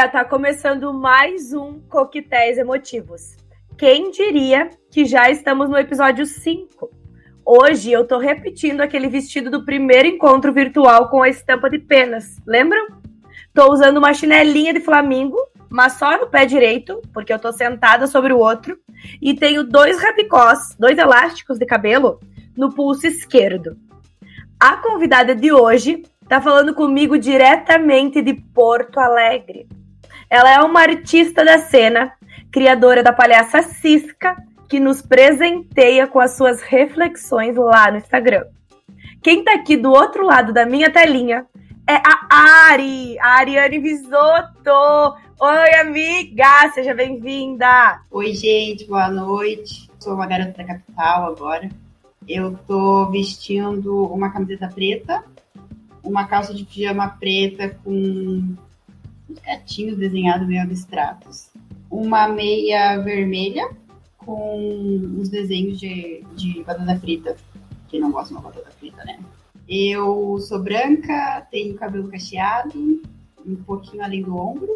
Galera, 0.00 0.12
tá 0.12 0.24
começando 0.24 0.94
mais 0.94 1.52
um 1.52 1.78
Coquetéis 1.80 2.56
Emotivos. 2.56 3.36
Quem 3.76 4.10
diria 4.10 4.70
que 4.90 5.04
já 5.04 5.30
estamos 5.30 5.68
no 5.68 5.76
episódio 5.76 6.24
5? 6.24 6.90
Hoje 7.44 7.92
eu 7.92 8.06
tô 8.06 8.16
repetindo 8.16 8.80
aquele 8.80 9.08
vestido 9.08 9.50
do 9.50 9.62
primeiro 9.62 10.08
encontro 10.08 10.54
virtual 10.54 11.10
com 11.10 11.22
a 11.22 11.28
estampa 11.28 11.68
de 11.68 11.78
penas, 11.78 12.38
lembram? 12.46 12.86
Tô 13.52 13.70
usando 13.70 13.98
uma 13.98 14.14
chinelinha 14.14 14.72
de 14.72 14.80
flamingo, 14.80 15.36
mas 15.68 15.98
só 15.98 16.18
no 16.18 16.28
pé 16.28 16.46
direito, 16.46 17.02
porque 17.12 17.30
eu 17.30 17.38
tô 17.38 17.52
sentada 17.52 18.06
sobre 18.06 18.32
o 18.32 18.38
outro, 18.38 18.78
e 19.20 19.34
tenho 19.34 19.64
dois 19.64 20.02
rabicós, 20.02 20.74
dois 20.78 20.96
elásticos 20.96 21.58
de 21.58 21.66
cabelo 21.66 22.18
no 22.56 22.72
pulso 22.72 23.06
esquerdo. 23.06 23.76
A 24.58 24.78
convidada 24.78 25.36
de 25.36 25.52
hoje 25.52 26.04
tá 26.26 26.40
falando 26.40 26.72
comigo 26.72 27.18
diretamente 27.18 28.22
de 28.22 28.32
Porto 28.32 28.98
Alegre. 28.98 29.68
Ela 30.30 30.54
é 30.54 30.60
uma 30.60 30.80
artista 30.80 31.44
da 31.44 31.58
cena, 31.58 32.12
criadora 32.52 33.02
da 33.02 33.12
palhaça 33.12 33.62
Cisca, 33.62 34.36
que 34.68 34.78
nos 34.78 35.02
presenteia 35.02 36.06
com 36.06 36.20
as 36.20 36.36
suas 36.36 36.62
reflexões 36.62 37.56
lá 37.56 37.90
no 37.90 37.96
Instagram. 37.96 38.44
Quem 39.20 39.42
tá 39.42 39.54
aqui 39.54 39.76
do 39.76 39.90
outro 39.90 40.24
lado 40.24 40.52
da 40.52 40.64
minha 40.64 40.88
telinha 40.88 41.44
é 41.84 41.96
a 41.96 42.70
Ari, 42.70 43.18
a 43.18 43.40
Ariane 43.40 43.80
Visotto. 43.80 45.16
Oi, 45.40 45.74
amiga, 45.80 46.70
seja 46.74 46.94
bem-vinda. 46.94 48.00
Oi, 48.08 48.32
gente, 48.32 48.86
boa 48.86 49.10
noite. 49.10 49.90
Sou 49.98 50.14
uma 50.14 50.26
garota 50.26 50.52
da 50.52 50.64
capital 50.64 51.26
agora. 51.26 51.68
Eu 52.28 52.56
tô 52.68 53.10
vestindo 53.10 54.04
uma 54.04 54.30
camiseta 54.30 54.68
preta, 54.68 55.24
uma 56.04 56.24
calça 56.28 56.54
de 56.54 56.64
pijama 56.64 57.16
preta 57.18 57.76
com 57.82 58.54
uns 59.30 59.38
gatinhos 59.38 59.96
desenhados 59.96 60.46
meio 60.46 60.62
abstratos, 60.62 61.50
uma 61.90 62.28
meia 62.28 62.98
vermelha 62.98 63.70
com 64.18 65.16
os 65.18 65.28
desenhos 65.28 65.78
de, 65.78 66.24
de 66.36 66.62
batata 66.64 66.98
frita, 66.98 67.36
que 67.88 67.98
não 67.98 68.10
gosta 68.10 68.28
de 68.28 68.34
uma 68.34 68.42
batata 68.42 68.70
frita, 68.72 69.04
né? 69.04 69.18
Eu 69.68 70.38
sou 70.40 70.62
branca, 70.62 71.46
tenho 71.50 71.74
cabelo 71.74 72.08
cacheado, 72.08 73.02
um 73.46 73.56
pouquinho 73.64 74.02
além 74.02 74.22
do 74.22 74.36
ombro, 74.36 74.68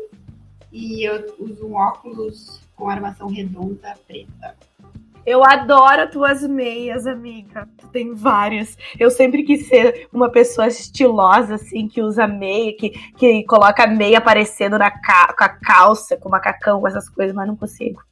e 0.73 1.03
eu 1.03 1.35
uso 1.39 1.67
um 1.67 1.75
óculos 1.75 2.61
com 2.75 2.89
armação 2.89 3.29
redonda 3.29 3.95
preta. 4.07 4.57
Eu 5.27 5.45
adoro 5.45 6.03
as 6.03 6.11
tuas 6.11 6.43
meias, 6.43 7.07
amiga. 7.07 7.69
Tu 7.79 7.89
tem 7.89 8.15
várias. 8.15 8.77
Eu 8.99 9.11
sempre 9.11 9.43
quis 9.43 9.67
ser 9.67 10.09
uma 10.13 10.31
pessoa 10.31 10.67
estilosa, 10.67 11.55
assim, 11.55 11.89
que 11.89 12.03
usa 12.03 12.27
meia, 12.27 12.77
que, 12.77 12.91
que 12.91 13.45
coloca 13.45 13.87
meia 13.87 14.19
aparecendo 14.19 14.79
na 14.79 14.91
ca 14.91 15.35
com 15.37 15.45
a 15.45 15.49
calça, 15.49 16.17
com 16.17 16.29
o 16.29 16.33
macacão, 16.33 16.81
com 16.81 16.89
essas 16.89 17.09
coisas, 17.09 17.35
mas 17.35 17.47
não 17.47 17.57
consigo. 17.57 18.03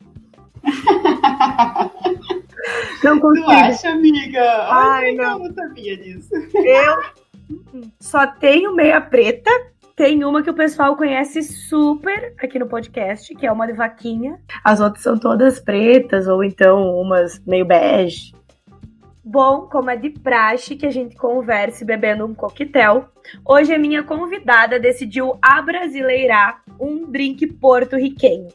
não 3.04 3.18
consigo. 3.18 3.46
Tu 3.46 3.50
acha, 3.50 3.90
amiga? 3.90 4.66
Ai, 4.70 5.12
não. 5.12 5.32
eu 5.32 5.48
não 5.48 5.54
sabia 5.54 5.96
disso. 5.96 6.30
Eu 6.54 7.02
só 8.00 8.26
tenho 8.26 8.74
meia 8.74 9.00
preta 9.00 9.50
tem 9.96 10.24
uma 10.24 10.42
que 10.42 10.50
o 10.50 10.54
pessoal 10.54 10.96
conhece 10.96 11.42
super 11.42 12.34
aqui 12.38 12.58
no 12.58 12.66
podcast, 12.66 13.34
que 13.34 13.46
é 13.46 13.52
uma 13.52 13.66
de 13.66 13.72
vaquinha. 13.72 14.38
As 14.64 14.80
outras 14.80 15.02
são 15.02 15.18
todas 15.18 15.60
pretas, 15.60 16.26
ou 16.26 16.42
então 16.42 16.98
umas 17.00 17.40
meio 17.46 17.64
bege. 17.64 18.32
Bom, 19.24 19.68
como 19.70 19.88
é 19.88 19.96
de 19.96 20.10
praxe 20.10 20.74
que 20.74 20.84
a 20.84 20.90
gente 20.90 21.14
converse 21.14 21.84
bebendo 21.84 22.26
um 22.26 22.34
coquetel, 22.34 23.08
hoje 23.44 23.72
a 23.72 23.78
minha 23.78 24.02
convidada 24.02 24.80
decidiu 24.80 25.38
abrasileirar 25.40 26.60
um 26.80 27.06
drink 27.08 27.46
porto-riquenho. 27.46 28.48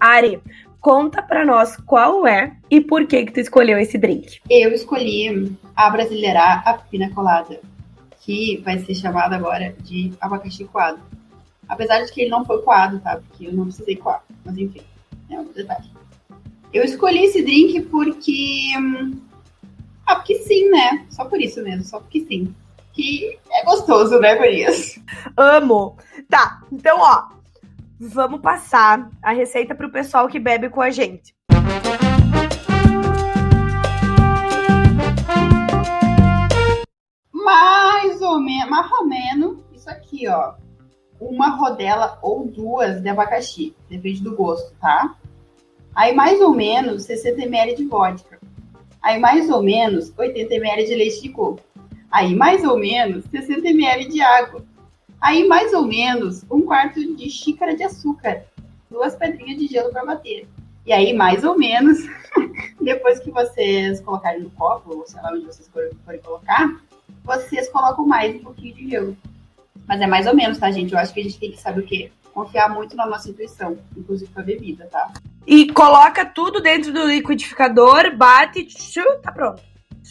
Ari, 0.00 0.42
conta 0.80 1.22
para 1.22 1.44
nós 1.44 1.76
qual 1.76 2.26
é 2.26 2.56
e 2.68 2.80
por 2.80 3.06
que 3.06 3.26
que 3.26 3.32
tu 3.32 3.40
escolheu 3.40 3.78
esse 3.78 3.96
drink. 3.96 4.40
Eu 4.50 4.72
escolhi 4.72 5.56
abrasileirar 5.76 6.66
a 6.66 6.74
pina 6.74 7.10
colada 7.14 7.60
que 8.28 8.60
vai 8.62 8.78
ser 8.80 8.94
chamado 8.94 9.32
agora 9.32 9.74
de 9.80 10.12
abacaxi 10.20 10.66
coado. 10.66 11.00
Apesar 11.66 12.04
de 12.04 12.12
que 12.12 12.20
ele 12.20 12.30
não 12.30 12.44
foi 12.44 12.60
coado, 12.60 13.00
tá? 13.00 13.16
Porque 13.16 13.46
eu 13.46 13.54
não 13.54 13.64
precisei 13.64 13.96
coar. 13.96 14.22
Mas 14.44 14.58
enfim, 14.58 14.82
é 15.30 15.40
um 15.40 15.46
detalhe. 15.46 15.90
Eu 16.70 16.84
escolhi 16.84 17.24
esse 17.24 17.42
drink 17.42 17.80
porque. 17.84 18.72
Ah, 20.06 20.16
porque 20.16 20.34
sim, 20.40 20.68
né? 20.68 21.06
Só 21.08 21.24
por 21.24 21.40
isso 21.40 21.62
mesmo, 21.62 21.84
só 21.84 22.00
porque 22.00 22.20
sim. 22.26 22.54
Que 22.92 23.38
é 23.50 23.64
gostoso, 23.64 24.18
né, 24.18 24.36
Gurias? 24.36 25.00
Amo! 25.34 25.96
Tá, 26.28 26.62
então, 26.70 26.98
ó. 27.00 27.28
Vamos 27.98 28.42
passar 28.42 29.10
a 29.22 29.32
receita 29.32 29.74
pro 29.74 29.90
pessoal 29.90 30.28
que 30.28 30.38
bebe 30.38 30.68
com 30.68 30.82
a 30.82 30.90
gente. 30.90 31.34
Mais 38.20 38.92
ou 38.92 39.06
menos, 39.06 39.58
isso 39.72 39.88
aqui, 39.88 40.28
ó. 40.28 40.54
Uma 41.20 41.48
rodela 41.48 42.18
ou 42.22 42.46
duas 42.46 43.00
de 43.00 43.08
abacaxi, 43.08 43.74
depende 43.88 44.22
do 44.22 44.36
gosto, 44.36 44.72
tá? 44.80 45.16
Aí 45.94 46.14
mais 46.14 46.40
ou 46.40 46.54
menos 46.54 47.04
60 47.04 47.42
ml 47.42 47.74
de 47.74 47.84
vodka. 47.84 48.38
Aí 49.02 49.18
mais 49.18 49.50
ou 49.50 49.62
menos 49.62 50.12
80 50.16 50.54
ml 50.54 50.86
de 50.86 50.94
leite 50.94 51.22
de 51.22 51.28
coco. 51.30 51.60
Aí 52.10 52.34
mais 52.34 52.64
ou 52.64 52.78
menos 52.78 53.24
60 53.24 53.68
ml 53.68 54.08
de 54.08 54.20
água. 54.20 54.64
Aí 55.20 55.46
mais 55.48 55.72
ou 55.72 55.84
menos 55.84 56.44
um 56.50 56.62
quarto 56.62 57.00
de 57.16 57.28
xícara 57.28 57.74
de 57.74 57.82
açúcar. 57.82 58.44
Duas 58.88 59.16
pedrinhas 59.16 59.58
de 59.58 59.66
gelo 59.66 59.90
para 59.90 60.04
bater. 60.04 60.46
E 60.86 60.92
aí 60.92 61.12
mais 61.12 61.42
ou 61.42 61.58
menos 61.58 61.98
depois 62.80 63.18
que 63.18 63.30
vocês 63.30 64.00
colocarem 64.00 64.42
no 64.42 64.50
copo, 64.50 64.96
ou 64.96 65.06
sei 65.06 65.20
lá 65.20 65.32
onde 65.32 65.46
vocês 65.46 65.68
forem 65.68 66.20
colocar, 66.20 66.80
vocês 67.28 67.68
colocam 67.68 68.06
mais 68.06 68.34
um 68.36 68.38
pouquinho 68.38 68.74
de 68.74 68.88
gelo. 68.88 69.16
Mas 69.86 70.00
é 70.00 70.06
mais 70.06 70.26
ou 70.26 70.34
menos, 70.34 70.56
tá, 70.56 70.70
gente? 70.70 70.94
Eu 70.94 70.98
acho 70.98 71.12
que 71.12 71.20
a 71.20 71.22
gente 71.22 71.38
tem 71.38 71.50
que 71.52 71.60
saber 71.60 71.80
o 71.80 71.86
quê? 71.86 72.10
Confiar 72.32 72.70
muito 72.70 72.96
na 72.96 73.06
nossa 73.06 73.28
intuição, 73.28 73.76
inclusive 73.94 74.32
com 74.32 74.40
a 74.40 74.42
bebida, 74.42 74.86
tá? 74.90 75.12
E 75.46 75.70
coloca 75.72 76.24
tudo 76.24 76.60
dentro 76.60 76.90
do 76.90 77.06
liquidificador, 77.06 78.16
bate, 78.16 78.64
tchu, 78.64 79.02
tá 79.22 79.30
pronto. 79.30 79.62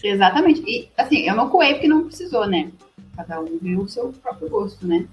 Exatamente. 0.04 0.62
E 0.62 0.90
assim, 0.96 1.28
eu 1.28 1.36
não 1.36 1.50
coei 1.50 1.74
porque 1.74 1.88
não 1.88 2.04
precisou, 2.04 2.46
né? 2.46 2.72
Cada 3.16 3.42
um 3.42 3.58
viu 3.60 3.82
o 3.82 3.90
seu 3.90 4.14
próprio 4.22 4.50
gosto, 4.50 4.86
né? 4.86 5.08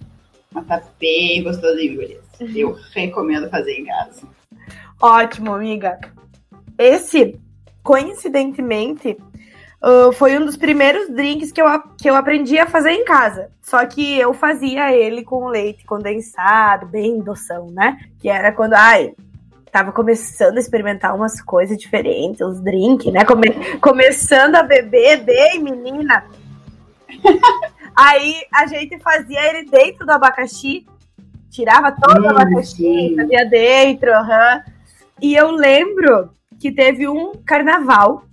Mas 0.53 0.67
tá 0.67 0.83
bem 1.01 1.43
gostosinho, 1.43 1.97
beleza. 1.97 2.23
Uhum. 2.39 2.49
Eu 2.55 2.79
recomendo 2.93 3.49
fazer 3.49 3.73
em 3.73 3.87
casa. 3.87 4.27
Ótimo, 5.01 5.55
amiga. 5.55 5.99
Esse, 6.79 7.41
coincidentemente, 7.83 9.17
uh, 9.85 10.13
foi 10.13 10.39
um 10.39 10.47
dos 10.47 10.57
primeiros 10.57 11.09
drinks 11.11 11.53
que 11.53 11.61
eu, 11.61 11.67
que 11.99 12.09
eu 12.09 12.15
aprendi 12.15 12.59
a 12.59 12.67
fazer 12.67 12.91
em 12.91 13.05
casa. 13.05 13.51
Só 13.61 13.85
que 13.85 14.19
eu 14.19 14.33
fazia 14.33 14.95
ele 14.95 15.23
com 15.23 15.47
leite 15.47 15.85
condensado, 15.85 16.87
bem 16.87 17.21
doção, 17.21 17.67
né? 17.71 17.99
Que 18.19 18.29
era 18.29 18.51
quando, 18.51 18.75
ai, 18.75 19.15
tava 19.71 19.93
começando 19.93 20.57
a 20.57 20.61
experimentar 20.61 21.15
umas 21.15 21.41
coisas 21.41 21.77
diferentes, 21.77 22.41
uns 22.41 22.61
drinks, 22.61 23.13
né? 23.13 23.25
Come, 23.25 23.79
começando 23.81 24.57
a 24.57 24.63
beber 24.63 25.23
bem, 25.23 25.63
menina. 25.63 26.25
Aí 27.95 28.43
a 28.53 28.67
gente 28.67 28.99
fazia 28.99 29.41
ele 29.49 29.71
dentro 29.71 30.05
do 30.05 30.11
abacaxi, 30.11 30.87
tirava 31.51 31.93
todo 31.93 32.21
hum, 32.21 32.27
o 32.27 32.31
abacaxi, 32.31 33.15
fazia 33.17 33.45
dentro, 33.47 34.11
uhum. 34.11 34.75
E 35.23 35.35
eu 35.35 35.53
lembro 35.53 36.31
que 36.59 36.73
teve 36.73 37.09
um 37.09 37.33
carnaval 37.47 38.25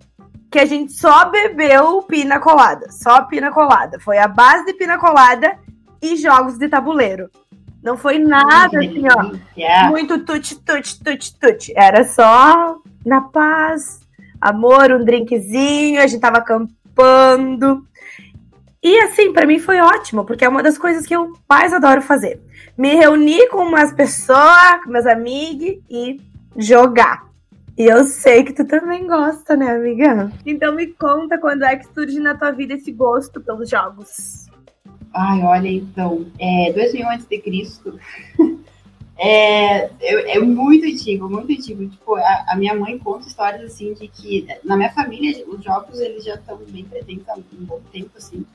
que 0.52 0.60
a 0.60 0.66
gente 0.66 0.92
só 0.92 1.30
bebeu 1.30 2.04
pina 2.04 2.38
colada. 2.38 2.92
Só 2.92 3.24
pina 3.24 3.52
colada. 3.52 3.98
Foi 4.02 4.18
a 4.18 4.28
base 4.28 4.66
de 4.66 4.74
pina 4.74 4.98
colada 4.98 5.58
e 6.02 6.18
jogos 6.18 6.58
de 6.58 6.68
tabuleiro. 6.68 7.30
Não 7.82 7.98
foi 7.98 8.20
nada 8.20 8.80
assim, 8.80 9.06
ó. 9.10 9.32
Muito 9.90 10.20
tut, 10.26 10.56
tut, 10.60 11.04
tut, 11.04 11.40
tut. 11.40 11.74
Era 11.76 12.04
só 12.04 12.78
na 13.06 13.22
paz, 13.22 14.02
amor, 14.42 14.92
um 14.92 15.04
drinkzinho, 15.06 16.02
a 16.02 16.06
gente 16.06 16.20
tava 16.20 16.40
acampando. 16.40 17.88
E 18.84 19.00
assim, 19.00 19.32
para 19.32 19.48
mim 19.48 19.58
foi 19.58 19.80
ótimo, 19.80 20.26
porque 20.26 20.44
é 20.44 20.50
uma 20.50 20.62
das 20.62 20.78
coisas 20.78 21.06
que 21.06 21.16
eu 21.16 21.34
mais 21.50 21.72
adoro 21.72 22.02
fazer. 22.02 22.42
Me 22.78 22.94
reunir 22.96 23.48
com 23.50 23.60
umas 23.60 23.94
pessoas, 23.94 24.84
com 24.84 24.92
meus 24.92 25.06
amigos 25.06 25.82
e 25.90 26.20
jogar. 26.58 27.31
E 27.78 27.86
eu 27.86 28.04
sei 28.06 28.44
que 28.44 28.54
tu 28.54 28.66
também 28.66 29.08
gosta, 29.08 29.56
né, 29.56 29.72
amiga? 29.72 30.32
Então 30.46 30.76
me 30.76 30.88
conta 30.88 31.38
quando 31.38 31.64
é 31.64 31.76
que 31.76 31.92
surge 31.94 32.20
na 32.20 32.36
tua 32.36 32.52
vida 32.52 32.74
esse 32.74 32.92
gosto 32.92 33.40
pelos 33.42 33.70
jogos. 33.70 34.48
Ai, 35.14 35.42
olha, 35.42 35.68
então, 35.68 36.26
é 36.40 36.72
2000 36.74 37.10
a.C. 37.10 37.44
é, 39.18 39.90
é, 40.00 40.38
é 40.38 40.40
muito 40.40 40.86
antigo, 40.86 41.30
muito 41.30 41.52
antigo. 41.52 41.88
Tipo, 41.88 42.16
a, 42.16 42.46
a, 42.50 42.56
minha 42.56 42.74
mãe 42.74 42.98
conta 42.98 43.28
histórias, 43.28 43.64
assim, 43.64 43.94
de 43.94 44.08
que 44.08 44.48
na 44.64 44.78
minha 44.78 44.92
família 44.92 45.46
os 45.48 45.64
jogos, 45.64 46.00
eles 46.00 46.24
já 46.24 46.36
estão 46.36 46.58
bem 46.70 46.86
presentes 46.86 47.28
há 47.28 47.36
um 47.36 47.66
bom 47.66 47.82
tempo, 47.92 48.12
assim. 48.16 48.46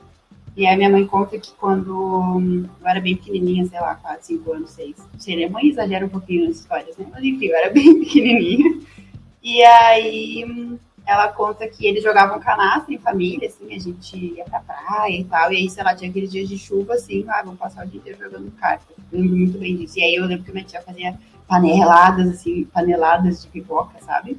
E 0.55 0.65
aí 0.65 0.75
minha 0.75 0.89
mãe 0.89 1.05
conta 1.05 1.37
que 1.37 1.51
quando 1.51 2.65
eu 2.81 2.87
era 2.87 2.99
bem 2.99 3.15
pequenininha, 3.15 3.67
sei 3.67 3.79
lá, 3.79 3.93
4, 3.93 4.25
5 4.25 4.53
anos, 4.53 4.71
6. 4.71 4.95
Não 4.97 5.19
sei, 5.19 5.35
minha 5.35 5.49
mãe 5.49 5.67
exagera 5.67 6.07
um 6.07 6.09
pouquinho 6.09 6.47
nas 6.47 6.57
histórias, 6.57 6.97
né? 6.97 7.05
Mas 7.11 7.23
enfim, 7.23 7.45
eu 7.45 7.55
era 7.55 7.69
bem 7.71 7.99
pequenininha. 8.01 8.81
E 9.43 9.63
aí 9.63 10.79
ela 11.05 11.29
conta 11.29 11.67
que 11.67 11.85
eles 11.85 12.03
jogavam 12.03 12.39
canastra 12.39 12.93
em 12.93 12.97
família, 12.97 13.47
assim, 13.47 13.73
a 13.73 13.79
gente 13.79 14.35
ia 14.35 14.43
pra 14.43 14.59
praia 14.59 15.17
e 15.17 15.23
tal. 15.23 15.53
E 15.53 15.57
aí, 15.57 15.69
sei 15.69 15.83
lá, 15.83 15.95
tinha 15.95 16.09
aqueles 16.09 16.31
dias 16.31 16.49
de 16.49 16.57
chuva, 16.57 16.95
assim, 16.95 17.25
ah, 17.29 17.41
vamos 17.43 17.59
passar 17.59 17.85
o 17.85 17.89
dia 17.89 17.99
inteiro 17.99 18.19
jogando 18.19 18.51
carta. 18.51 18.85
Eu 19.11 19.19
lembro 19.19 19.37
muito 19.37 19.57
bem 19.57 19.77
disso. 19.77 19.97
E 19.97 20.03
aí 20.03 20.15
eu 20.15 20.25
lembro 20.25 20.43
que 20.43 20.51
minha 20.51 20.65
tia 20.65 20.81
fazia 20.81 21.17
paneladas, 21.47 22.27
assim, 22.27 22.65
paneladas 22.65 23.41
de 23.41 23.47
pipoca, 23.47 23.97
sabe? 24.01 24.37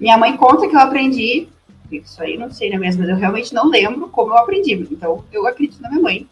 Minha 0.00 0.16
mãe 0.18 0.36
conta 0.36 0.68
que 0.68 0.74
eu 0.74 0.80
aprendi 0.80 1.48
isso 1.90 2.22
aí 2.22 2.36
não 2.36 2.50
sei, 2.50 2.70
né 2.70 2.76
mesmo, 2.76 3.00
mas 3.00 3.10
eu 3.10 3.16
realmente 3.16 3.54
não 3.54 3.68
lembro 3.68 4.08
como 4.08 4.32
eu 4.32 4.38
aprendi. 4.38 4.74
Então, 4.90 5.24
eu 5.32 5.46
acredito 5.46 5.80
na 5.80 5.88
minha 5.88 6.02
mãe. 6.02 6.28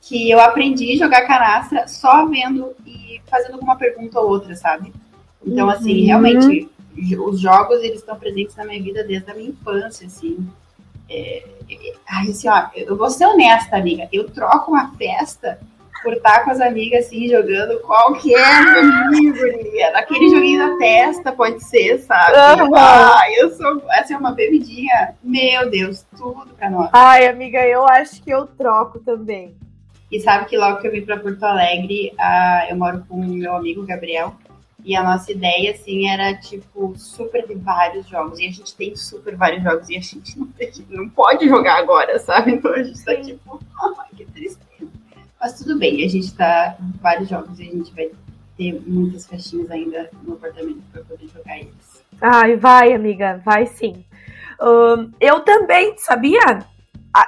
Que 0.00 0.30
eu 0.30 0.40
aprendi 0.40 0.92
a 0.92 0.96
jogar 0.96 1.26
canastra 1.26 1.86
só 1.86 2.24
vendo 2.26 2.74
e 2.86 3.20
fazendo 3.26 3.54
alguma 3.54 3.76
pergunta 3.76 4.18
ou 4.18 4.28
outra, 4.28 4.54
sabe? 4.56 4.92
Então, 5.44 5.68
assim, 5.68 6.00
uhum. 6.00 6.06
realmente, 6.06 6.68
os 7.16 7.40
jogos, 7.40 7.82
eles 7.82 8.00
estão 8.00 8.16
presentes 8.16 8.56
na 8.56 8.64
minha 8.64 8.82
vida 8.82 9.04
desde 9.04 9.30
a 9.30 9.34
minha 9.34 9.50
infância, 9.50 10.06
assim. 10.06 10.48
É, 11.08 11.44
é, 11.70 11.94
assim, 12.28 12.48
ó, 12.48 12.66
eu 12.74 12.96
vou 12.96 13.10
ser 13.10 13.26
honesta, 13.26 13.76
amiga. 13.76 14.08
Eu 14.12 14.28
troco 14.28 14.70
uma 14.70 14.92
festa 14.96 15.58
por 16.02 16.12
estar 16.12 16.44
com 16.44 16.50
as 16.50 16.60
amigas, 16.60 17.06
assim, 17.06 17.28
jogando 17.28 17.80
qualquer 17.80 18.62
joguinho, 19.10 19.34
guria. 19.34 19.92
Daquele 19.92 20.28
joguinho 20.30 20.58
da 20.58 20.76
testa, 20.78 21.32
pode 21.32 21.62
ser, 21.64 21.98
sabe? 22.00 22.62
Uhum. 22.62 22.74
Ai, 22.74 23.34
eu 23.40 23.50
sou, 23.50 23.82
essa 23.90 24.14
é 24.14 24.16
uma 24.16 24.32
bebidinha, 24.32 25.14
meu 25.22 25.68
Deus, 25.68 26.04
tudo 26.16 26.54
pra 26.56 26.70
nós. 26.70 26.90
Ai, 26.92 27.26
amiga, 27.26 27.64
eu 27.66 27.86
acho 27.88 28.22
que 28.22 28.30
eu 28.30 28.46
troco 28.46 29.00
também. 29.00 29.56
E 30.10 30.20
sabe 30.20 30.46
que 30.46 30.56
logo 30.56 30.80
que 30.80 30.86
eu 30.86 30.92
vim 30.92 31.02
pra 31.02 31.18
Porto 31.18 31.42
Alegre, 31.42 32.12
uh, 32.14 32.70
eu 32.70 32.76
moro 32.76 33.04
com 33.06 33.16
o 33.16 33.26
meu 33.26 33.54
amigo 33.54 33.84
Gabriel, 33.84 34.34
e 34.84 34.94
a 34.94 35.02
nossa 35.02 35.32
ideia, 35.32 35.72
assim, 35.72 36.08
era, 36.08 36.34
tipo, 36.34 36.94
super 36.96 37.46
de 37.46 37.54
vários 37.54 38.06
jogos. 38.06 38.38
E 38.38 38.46
a 38.46 38.50
gente 38.50 38.74
tem 38.74 38.94
super 38.96 39.36
vários 39.36 39.62
jogos 39.62 39.88
e 39.88 39.96
a 39.96 40.00
gente 40.00 40.38
não, 40.38 40.48
não 40.90 41.08
pode 41.08 41.48
jogar 41.48 41.78
agora, 41.78 42.18
sabe? 42.18 42.52
Então 42.52 42.72
a 42.72 42.82
gente 42.82 43.04
tá, 43.04 43.16
tipo, 43.16 43.60
que 44.16 44.24
triste 44.26 44.68
mas 45.40 45.56
tudo 45.56 45.78
bem, 45.78 46.04
a 46.04 46.08
gente 46.08 46.34
tá 46.34 46.76
em 46.80 46.98
vários 47.00 47.28
jogos 47.28 47.58
e 47.60 47.62
a 47.62 47.72
gente 47.72 47.94
vai 47.94 48.10
ter 48.56 48.82
muitas 48.84 49.26
festinhas 49.26 49.70
ainda 49.70 50.10
no 50.24 50.34
apartamento 50.34 50.82
para 50.92 51.02
poder 51.04 51.28
jogar 51.28 51.58
eles. 51.58 52.04
Ai, 52.20 52.56
vai, 52.56 52.92
amiga, 52.92 53.40
vai 53.44 53.66
sim. 53.66 54.04
Uh, 54.60 55.12
eu 55.20 55.40
também, 55.40 55.96
sabia? 55.98 56.66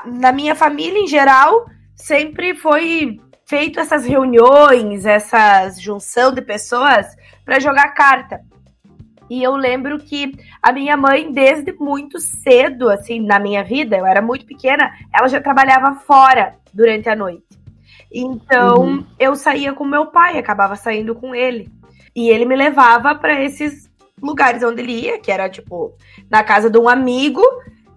Na 0.05 0.33
minha 0.33 0.57
família, 0.57 0.99
em 0.99 1.07
geral, 1.07 1.67
sempre 1.95 2.55
foi 2.55 3.21
feito 3.47 3.79
essas 3.79 4.05
reuniões, 4.05 5.07
essas 5.07 5.81
junção 5.81 6.33
de 6.33 6.43
pessoas 6.43 7.17
para 7.51 7.59
jogar 7.59 7.89
carta. 7.89 8.43
E 9.29 9.43
eu 9.43 9.57
lembro 9.57 9.99
que 9.99 10.31
a 10.63 10.71
minha 10.71 10.97
mãe, 10.97 11.33
desde 11.33 11.73
muito 11.73 12.21
cedo, 12.21 12.89
assim, 12.89 13.21
na 13.21 13.41
minha 13.41 13.65
vida, 13.65 13.97
eu 13.97 14.07
era 14.07 14.23
muito 14.23 14.47
pequena, 14.47 14.93
ela 15.13 15.27
já 15.27 15.41
trabalhava 15.41 15.97
fora 15.97 16.55
durante 16.73 17.09
a 17.09 17.17
noite. 17.17 17.43
Então, 18.13 18.83
uhum. 18.83 19.07
eu 19.19 19.35
saía 19.35 19.73
com 19.73 19.85
meu 19.85 20.07
pai, 20.07 20.39
acabava 20.39 20.77
saindo 20.77 21.13
com 21.13 21.35
ele. 21.35 21.69
E 22.15 22.31
ele 22.31 22.45
me 22.45 22.55
levava 22.55 23.17
para 23.17 23.43
esses 23.43 23.91
lugares 24.23 24.63
onde 24.63 24.83
ele 24.83 24.93
ia, 24.93 25.19
que 25.19 25.33
era 25.33 25.49
tipo 25.51 25.93
na 26.31 26.45
casa 26.45 26.71
de 26.71 26.79
um 26.79 26.89
amigo, 26.89 27.43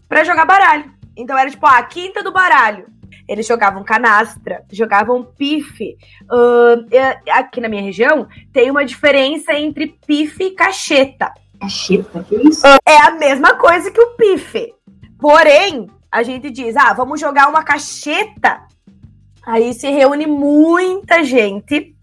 para 0.10 0.24
jogar 0.24 0.46
baralho. 0.46 0.92
Então 1.16 1.38
era 1.38 1.52
tipo 1.52 1.68
a 1.68 1.84
quinta 1.84 2.24
do 2.24 2.32
baralho. 2.32 2.88
Eles 3.28 3.48
jogavam 3.48 3.84
canastra, 3.84 4.64
jogavam 4.72 5.24
pife. 5.24 5.98
Uh, 6.24 6.86
aqui 7.32 7.62
na 7.62 7.70
minha 7.70 7.82
região 7.82 8.28
tem 8.52 8.70
uma 8.70 8.86
diferença 8.86 9.54
entre 9.54 9.98
pife 10.06 10.46
e 10.46 10.52
cacheta. 10.52 11.34
Cacheta, 11.60 12.24
que 12.24 12.36
isso? 12.36 12.66
É 12.86 12.98
a 12.98 13.12
mesma 13.12 13.56
coisa 13.56 13.90
que 13.90 14.02
o 14.02 14.16
pife. 14.16 14.74
Porém, 15.20 15.88
a 16.12 16.22
gente 16.24 16.50
diz, 16.50 16.76
ah, 16.76 16.94
vamos 16.94 17.20
jogar 17.20 17.48
uma 17.48 17.64
cacheta 17.64 18.68
Aí 19.46 19.74
se 19.74 19.90
reúne 19.90 20.26
muita 20.26 21.24
gente 21.24 21.96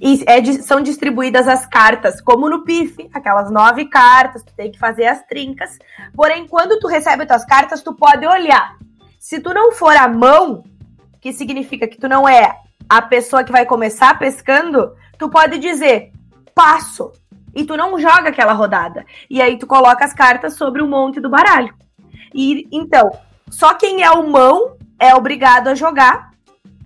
e 0.00 0.24
é, 0.26 0.42
são 0.62 0.80
distribuídas 0.80 1.48
as 1.48 1.66
cartas, 1.66 2.20
como 2.20 2.48
no 2.48 2.64
PIF, 2.64 3.08
aquelas 3.12 3.50
nove 3.50 3.86
cartas, 3.86 4.42
tu 4.42 4.52
tem 4.54 4.70
que 4.70 4.78
fazer 4.78 5.06
as 5.06 5.22
trincas. 5.24 5.76
Porém, 6.14 6.46
quando 6.46 6.78
tu 6.78 6.86
recebe 6.86 7.22
as 7.22 7.28
tuas 7.28 7.44
cartas, 7.44 7.82
tu 7.82 7.94
pode 7.94 8.26
olhar. 8.26 8.76
Se 9.24 9.40
tu 9.40 9.54
não 9.54 9.72
for 9.72 9.96
a 9.96 10.06
mão, 10.06 10.62
que 11.18 11.32
significa 11.32 11.88
que 11.88 11.96
tu 11.96 12.06
não 12.06 12.28
é 12.28 12.58
a 12.86 13.00
pessoa 13.00 13.42
que 13.42 13.50
vai 13.50 13.64
começar 13.64 14.18
pescando, 14.18 14.94
tu 15.18 15.30
pode 15.30 15.58
dizer 15.58 16.12
passo. 16.54 17.10
E 17.54 17.64
tu 17.64 17.74
não 17.74 17.98
joga 17.98 18.28
aquela 18.28 18.52
rodada. 18.52 19.06
E 19.30 19.40
aí 19.40 19.58
tu 19.58 19.66
coloca 19.66 20.04
as 20.04 20.12
cartas 20.12 20.56
sobre 20.56 20.82
o 20.82 20.86
monte 20.86 21.20
do 21.20 21.30
baralho. 21.30 21.72
E 22.34 22.68
então, 22.70 23.10
só 23.48 23.72
quem 23.72 24.02
é 24.02 24.10
o 24.10 24.30
mão 24.30 24.76
é 25.00 25.14
obrigado 25.14 25.68
a 25.68 25.74
jogar 25.74 26.32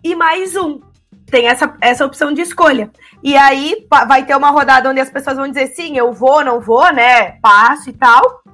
e 0.04 0.14
mais 0.14 0.54
um. 0.54 0.80
Tem 1.26 1.48
essa, 1.48 1.74
essa 1.80 2.06
opção 2.06 2.32
de 2.32 2.42
escolha. 2.42 2.88
E 3.20 3.36
aí 3.36 3.84
vai 4.06 4.24
ter 4.24 4.36
uma 4.36 4.50
rodada 4.50 4.88
onde 4.88 5.00
as 5.00 5.10
pessoas 5.10 5.36
vão 5.36 5.48
dizer 5.48 5.74
sim, 5.74 5.96
eu 5.96 6.12
vou, 6.12 6.44
não 6.44 6.60
vou, 6.60 6.92
né? 6.92 7.32
Passo 7.40 7.90
e 7.90 7.92
tal. 7.92 8.44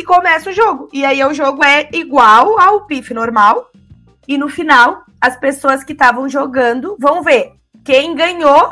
E 0.00 0.02
começa 0.02 0.48
o 0.48 0.52
jogo. 0.54 0.88
E 0.94 1.04
aí 1.04 1.22
o 1.22 1.34
jogo 1.34 1.62
é 1.62 1.86
igual 1.92 2.58
ao 2.58 2.86
PIF 2.86 3.12
normal. 3.12 3.70
E 4.26 4.38
no 4.38 4.48
final, 4.48 5.02
as 5.20 5.36
pessoas 5.36 5.84
que 5.84 5.92
estavam 5.92 6.26
jogando 6.26 6.96
vão 6.98 7.22
ver 7.22 7.52
quem 7.84 8.14
ganhou 8.14 8.70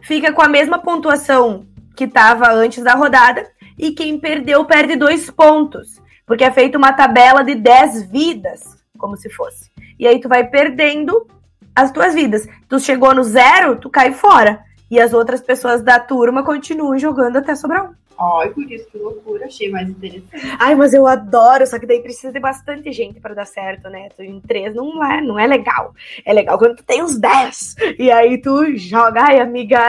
fica 0.00 0.32
com 0.32 0.40
a 0.40 0.46
mesma 0.46 0.78
pontuação 0.78 1.66
que 1.96 2.04
estava 2.04 2.52
antes 2.52 2.84
da 2.84 2.94
rodada. 2.94 3.44
E 3.76 3.90
quem 3.90 4.16
perdeu 4.16 4.64
perde 4.64 4.94
dois 4.94 5.28
pontos. 5.28 6.00
Porque 6.24 6.44
é 6.44 6.52
feita 6.52 6.78
uma 6.78 6.92
tabela 6.92 7.42
de 7.42 7.56
10 7.56 8.08
vidas, 8.08 8.76
como 8.96 9.16
se 9.16 9.28
fosse. 9.30 9.72
E 9.98 10.06
aí 10.06 10.20
tu 10.20 10.28
vai 10.28 10.46
perdendo 10.46 11.26
as 11.74 11.90
tuas 11.90 12.14
vidas. 12.14 12.46
Tu 12.68 12.78
chegou 12.78 13.12
no 13.12 13.24
zero, 13.24 13.74
tu 13.74 13.90
cai 13.90 14.12
fora. 14.12 14.62
E 14.88 15.00
as 15.00 15.12
outras 15.12 15.40
pessoas 15.40 15.82
da 15.82 15.98
turma 15.98 16.44
continuam 16.44 16.96
jogando 16.96 17.38
até 17.38 17.56
sobrar 17.56 17.90
um. 17.90 18.03
Ai, 18.18 18.50
por 18.50 18.70
isso 18.70 18.88
que 18.88 18.98
loucura, 18.98 19.46
achei 19.46 19.70
mais 19.70 19.88
interessante. 19.88 20.56
Ai, 20.58 20.74
mas 20.74 20.94
eu 20.94 21.06
adoro, 21.06 21.66
só 21.66 21.78
que 21.78 21.86
daí 21.86 22.00
precisa 22.00 22.32
de 22.32 22.38
bastante 22.38 22.92
gente 22.92 23.20
para 23.20 23.34
dar 23.34 23.46
certo, 23.46 23.88
né? 23.90 24.08
Tu 24.16 24.22
em 24.22 24.40
três 24.40 24.74
não 24.74 25.04
é, 25.04 25.20
não 25.20 25.38
é 25.38 25.46
legal. 25.46 25.94
É 26.24 26.32
legal 26.32 26.58
quando 26.58 26.76
tu 26.76 26.84
tem 26.84 27.02
uns 27.02 27.18
dez. 27.18 27.74
E 27.98 28.10
aí 28.10 28.38
tu 28.40 28.76
joga, 28.76 29.24
ai, 29.24 29.40
amiga, 29.40 29.80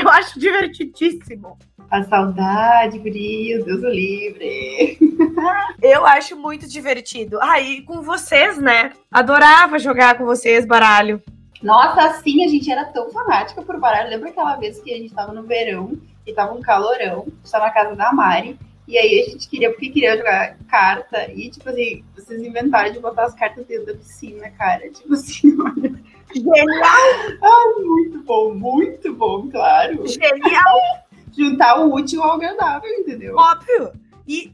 eu 0.00 0.08
acho 0.08 0.38
divertidíssimo. 0.38 1.56
A 1.90 2.02
saudade, 2.02 2.98
Guri, 2.98 3.62
Deus 3.64 3.82
o 3.82 3.88
livre. 3.88 4.98
eu 5.82 6.04
acho 6.04 6.36
muito 6.36 6.68
divertido. 6.68 7.38
Aí, 7.40 7.82
ah, 7.82 7.86
com 7.86 8.02
vocês, 8.02 8.58
né? 8.58 8.92
Adorava 9.10 9.78
jogar 9.78 10.18
com 10.18 10.24
vocês 10.24 10.66
baralho. 10.66 11.22
Nossa, 11.62 12.02
assim 12.02 12.44
a 12.44 12.48
gente 12.48 12.70
era 12.70 12.84
tão 12.86 13.10
fanática 13.10 13.62
por 13.62 13.78
baralho. 13.78 14.10
Lembra 14.10 14.30
aquela 14.30 14.56
vez 14.56 14.80
que 14.80 14.92
a 14.92 14.96
gente 14.96 15.14
tava 15.14 15.32
no 15.32 15.44
verão 15.44 15.96
e 16.26 16.32
tava 16.32 16.54
um 16.54 16.60
calorão, 16.60 17.26
estava 17.42 17.66
na 17.66 17.70
casa 17.70 17.94
da 17.94 18.12
Mari, 18.12 18.58
e 18.86 18.98
aí 18.98 19.22
a 19.22 19.30
gente 19.30 19.48
queria, 19.48 19.70
porque 19.70 19.88
queria 19.88 20.16
jogar 20.16 20.56
carta, 20.68 21.30
e 21.30 21.50
tipo 21.50 21.68
assim, 21.68 22.04
vocês 22.14 22.42
inventaram 22.42 22.92
de 22.92 23.00
botar 23.00 23.24
as 23.24 23.34
cartas 23.34 23.66
dentro 23.66 23.86
da 23.86 23.94
piscina, 23.94 24.50
cara. 24.50 24.90
Tipo 24.90 25.14
assim, 25.14 25.56
olha. 25.60 25.94
Genial! 26.34 27.38
Ai, 27.42 27.82
muito 27.82 28.22
bom, 28.24 28.54
muito 28.54 29.14
bom, 29.14 29.48
claro. 29.50 30.06
Genial! 30.06 31.04
juntar 31.36 31.80
o 31.80 31.94
útil 31.94 32.22
ao 32.22 32.32
agradável, 32.32 32.90
entendeu? 32.90 33.34
Óbvio. 33.36 33.92
E, 34.26 34.52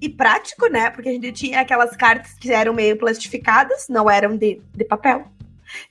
e 0.00 0.08
prático, 0.08 0.66
né? 0.68 0.90
Porque 0.90 1.08
a 1.08 1.12
gente 1.12 1.32
tinha 1.32 1.60
aquelas 1.60 1.96
cartas 1.96 2.32
que 2.34 2.52
eram 2.52 2.72
meio 2.72 2.96
plastificadas, 2.96 3.86
não 3.88 4.08
eram 4.08 4.36
de, 4.36 4.60
de 4.72 4.84
papel. 4.84 5.26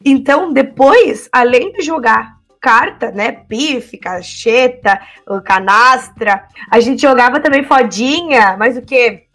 Então, 0.04 0.52
depois, 0.52 1.28
além 1.32 1.72
de 1.74 1.82
jogar 1.82 2.40
carta, 2.64 3.12
né? 3.12 3.34
Pife, 3.34 3.98
cacheta, 3.98 5.02
canastra, 5.44 6.46
a 6.72 6.80
gente 6.80 7.02
jogava 7.02 7.42
também 7.42 7.66
fodinha, 7.66 8.56
mas 8.58 8.78
o 8.78 8.82
quê? 8.82 9.26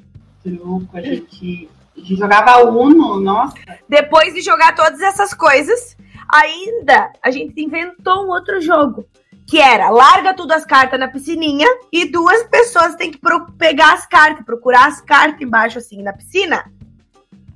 Truco, 0.43 0.97
a 0.97 1.03
gente, 1.03 1.69
a 1.95 2.01
gente 2.01 2.17
jogava 2.17 2.65
Uno, 2.65 3.21
nossa. 3.21 3.55
Depois 3.87 4.33
de 4.33 4.41
jogar 4.41 4.75
todas 4.75 5.03
essas 5.03 5.35
coisas, 5.35 5.95
ainda 6.27 7.13
a 7.23 7.31
gente 7.31 7.61
inventou 7.63 8.25
um 8.25 8.31
outro 8.31 8.63
jogo 8.63 9.07
que 9.47 9.59
era 9.59 9.91
larga 9.91 10.35
tudo 10.35 10.53
as 10.53 10.65
cartas 10.65 10.99
na 10.99 11.09
piscininha 11.09 11.67
e 11.93 12.11
duas 12.11 12.45
pessoas 12.45 12.95
têm 12.97 13.11
que 13.11 13.21
pegar 13.59 13.93
as 13.93 14.07
cartas, 14.07 14.45
procurar 14.45 14.87
as 14.87 15.01
cartas 15.03 15.41
embaixo 15.41 15.79
assim 15.79 16.03
na 16.03 16.15
piscina. 16.15 16.65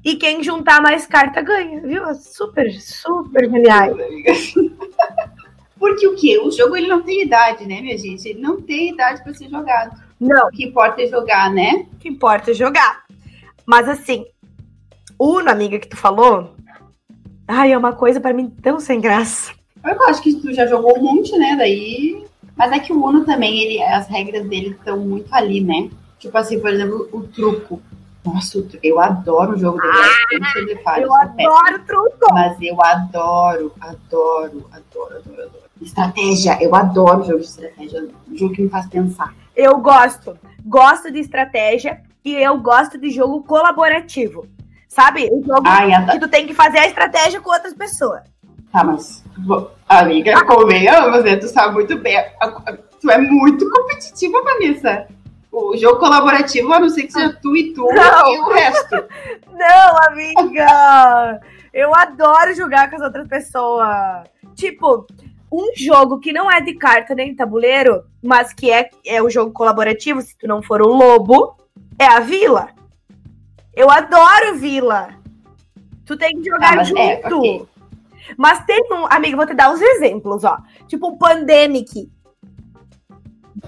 E 0.05 0.17
quem 0.17 0.43
juntar 0.43 0.83
mais 0.83 1.07
carta 1.07 1.41
ganha, 1.41 1.81
viu? 1.81 2.14
Super, 2.14 2.73
super 2.73 3.49
genial. 3.49 3.91
Porque 5.83 6.07
o 6.07 6.15
que? 6.15 6.39
O 6.39 6.49
jogo 6.49 6.77
ele 6.77 6.87
não 6.87 7.03
tem 7.03 7.23
idade, 7.23 7.67
né, 7.67 7.81
minha 7.81 7.99
gente? 7.99 8.29
Ele 8.29 8.41
não 8.41 8.62
tem 8.62 8.91
idade 8.91 9.21
para 9.21 9.35
ser 9.35 9.49
jogado. 9.49 10.01
Não. 10.21 10.47
O 10.47 10.51
que 10.53 10.65
importa 10.65 11.03
é 11.03 11.09
jogar, 11.09 11.51
né? 11.53 11.89
O 11.93 11.97
que 11.97 12.09
importa 12.09 12.53
é 12.53 12.55
jogar. 12.55 13.03
Mas 13.67 13.89
assim, 13.89 14.25
Uno, 15.19 15.51
amiga, 15.51 15.81
que 15.81 15.89
tu 15.89 15.97
falou. 15.97 16.55
Ai, 17.49 17.73
é 17.73 17.77
uma 17.77 17.93
coisa 17.93 18.21
para 18.21 18.33
mim 18.33 18.49
tão 18.49 18.79
sem 18.79 19.01
graça. 19.01 19.53
Eu 19.85 20.01
acho 20.05 20.23
que 20.23 20.35
tu 20.35 20.55
já 20.55 20.69
jogou 20.69 20.97
um 20.97 21.03
monte, 21.03 21.37
né? 21.37 21.57
Daí. 21.59 22.25
Mas 22.55 22.71
é 22.71 22.79
que 22.79 22.93
o 22.93 23.05
Uno 23.05 23.25
também, 23.25 23.59
ele, 23.65 23.83
as 23.83 24.07
regras 24.07 24.49
dele 24.49 24.69
estão 24.69 25.01
muito 25.01 25.35
ali, 25.35 25.61
né? 25.61 25.91
Tipo 26.21 26.39
assim, 26.39 26.61
por 26.61 26.71
exemplo, 26.71 27.09
o 27.12 27.25
truco. 27.25 27.83
Nossa, 28.25 28.65
eu 28.85 29.01
adoro 29.01 29.57
o 29.57 29.59
jogo 29.59 29.81
dele. 29.81 30.79
Ah, 30.87 31.01
eu, 31.01 31.09
eu 31.09 31.57
adoro 31.57 31.85
truco. 31.85 32.33
Mas 32.33 32.57
eu 32.62 32.81
adoro, 32.81 33.73
adoro, 33.81 34.65
adoro, 34.71 34.71
adoro, 34.71 35.43
adoro. 35.43 35.62
Estratégia, 35.83 36.59
eu 36.61 36.75
adoro 36.75 37.25
jogo 37.25 37.41
de 37.41 37.47
estratégia. 37.47 38.09
Jogo 38.35 38.55
que 38.55 38.62
me 38.62 38.69
faz 38.69 38.87
pensar. 38.87 39.35
Eu 39.55 39.79
gosto. 39.79 40.39
Gosto 40.65 41.11
de 41.11 41.19
estratégia 41.19 42.01
e 42.25 42.35
eu 42.35 42.59
gosto 42.59 42.99
de 42.99 43.11
jogo 43.11 43.43
colaborativo. 43.43 44.47
Sabe? 44.89 45.29
O 45.33 45.43
jogo 45.45 45.62
Ai, 45.65 45.91
que 46.11 46.21
tu 46.21 46.29
tem 46.29 46.47
que 46.47 46.55
fazer 46.55 46.79
a 46.79 46.87
estratégia 46.87 47.41
com 47.41 47.51
outras 47.51 47.75
pessoas. 47.75 48.23
Tá, 48.71 48.85
mas, 48.85 49.23
amiga, 49.89 50.35
ah. 50.37 50.45
convenhamos, 50.45 51.25
né? 51.25 51.37
Tu 51.37 51.49
sabe 51.49 51.75
muito 51.75 51.99
bem. 51.99 52.17
Tu 53.01 53.11
é 53.11 53.19
muito 53.19 53.69
competitiva, 53.69 54.43
Vanessa. 54.43 55.07
O 55.51 55.77
jogo 55.77 55.99
colaborativo, 55.99 56.73
a 56.73 56.81
não 56.81 56.89
ser 56.89 57.03
que 57.03 57.12
seja 57.12 57.39
tu 57.43 57.55
e 57.55 57.75
tu 57.75 57.85
não. 57.85 58.33
e 58.33 58.39
o 58.41 58.49
resto. 58.53 59.05
Não, 59.53 59.97
amiga! 60.09 61.41
Eu 61.73 61.95
adoro 61.95 62.55
jogar 62.55 62.89
com 62.89 62.97
as 62.97 63.03
outras 63.03 63.29
pessoas. 63.29 64.25
Tipo, 64.57 65.07
um 65.52 65.73
jogo 65.76 66.18
que 66.18 66.32
não 66.32 66.50
é 66.50 66.61
de 66.61 66.75
carta 66.75 67.14
nem 67.14 67.30
de 67.30 67.37
tabuleiro, 67.37 68.04
mas 68.23 68.54
que 68.54 68.71
é, 68.71 68.88
é 69.04 69.23
o 69.23 69.28
jogo 69.28 69.52
colaborativo, 69.52 70.23
se 70.23 70.37
tu 70.37 70.47
não 70.47 70.62
for 70.62 70.80
o 70.80 70.88
lobo, 70.88 71.56
é 71.99 72.06
a 72.06 72.21
vila. 72.21 72.71
Eu 73.75 73.90
adoro 73.90 74.56
Vila. 74.56 75.14
Tu 76.04 76.16
tem 76.16 76.40
que 76.40 76.50
jogar 76.50 76.78
ah, 76.78 76.85
junto. 76.85 77.00
É, 77.00 77.23
okay. 77.25 77.62
Mas 78.37 78.64
tem 78.64 78.87
um. 78.92 79.06
Amiga, 79.11 79.37
vou 79.37 79.47
te 79.47 79.54
dar 79.54 79.71
uns 79.71 79.80
exemplos, 79.80 80.44
ó. 80.44 80.59
Tipo 80.87 81.09
o 81.09 81.18
Pandemic. 81.18 82.11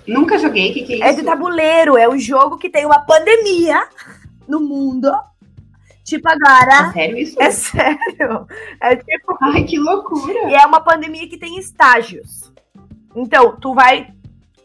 Nunca 0.07 0.39
joguei, 0.39 0.71
o 0.71 0.75
que, 0.75 0.83
que 0.83 0.93
é 0.95 0.97
isso? 0.97 1.05
É 1.05 1.13
de 1.13 1.23
tabuleiro, 1.23 1.97
é 1.97 2.09
um 2.09 2.19
jogo 2.19 2.59
que 2.59 2.69
tem 2.69 2.85
uma 2.85 3.01
pandemia 3.01 3.87
no 4.47 4.61
mundo. 4.61 5.11
Tipo 6.05 6.29
agora. 6.29 6.91
É 6.91 6.93
sério 6.93 7.19
isso? 7.19 7.43
É 7.43 7.51
sério. 7.51 8.47
É 8.81 8.95
tipo. 8.95 9.37
Ai, 9.41 9.65
que 9.65 9.79
loucura! 9.79 10.51
E 10.51 10.55
é 10.55 10.67
uma 10.67 10.81
pandemia 10.81 11.29
que 11.29 11.39
tem 11.39 11.59
estágios. 11.59 12.53
Então, 13.17 13.57
tu 13.57 13.75
vai 13.75 14.09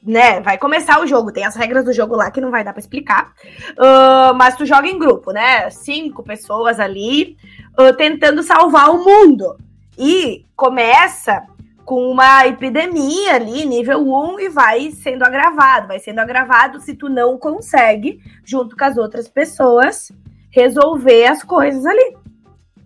né, 0.02 0.40
vai 0.40 0.58
começar 0.58 1.02
o 1.02 1.06
jogo, 1.06 1.32
tem 1.32 1.46
as 1.46 1.56
regras 1.56 1.84
do 1.84 1.94
jogo 1.94 2.16
lá 2.16 2.32
que 2.32 2.40
não 2.40 2.50
vai 2.50 2.64
dar 2.64 2.72
para 2.72 2.80
explicar, 2.80 3.34
uh, 3.72 4.34
mas 4.34 4.56
tu 4.56 4.66
joga 4.66 4.88
em 4.88 4.98
grupo, 4.98 5.32
né, 5.32 5.70
cinco 5.70 6.24
pessoas 6.24 6.80
ali 6.80 7.38
uh, 7.78 7.94
tentando 7.96 8.42
salvar 8.42 8.90
o 8.92 9.04
mundo, 9.04 9.58
e 9.98 10.46
começa 10.56 11.44
com 11.84 12.10
uma 12.10 12.48
epidemia 12.48 13.36
ali, 13.36 13.66
nível 13.66 14.08
1, 14.08 14.40
e 14.40 14.50
vai 14.50 14.92
sendo 14.92 15.24
agravado, 15.24 15.88
vai 15.88 16.00
sendo 16.00 16.20
agravado 16.20 16.80
se 16.80 16.94
tu 16.94 17.10
não 17.10 17.38
consegue, 17.38 18.22
junto 18.46 18.78
com 18.78 18.86
as 18.86 18.96
outras 18.96 19.28
pessoas, 19.28 20.12
resolver 20.52 21.26
as 21.26 21.44
coisas 21.44 21.86
ali. 21.86 22.16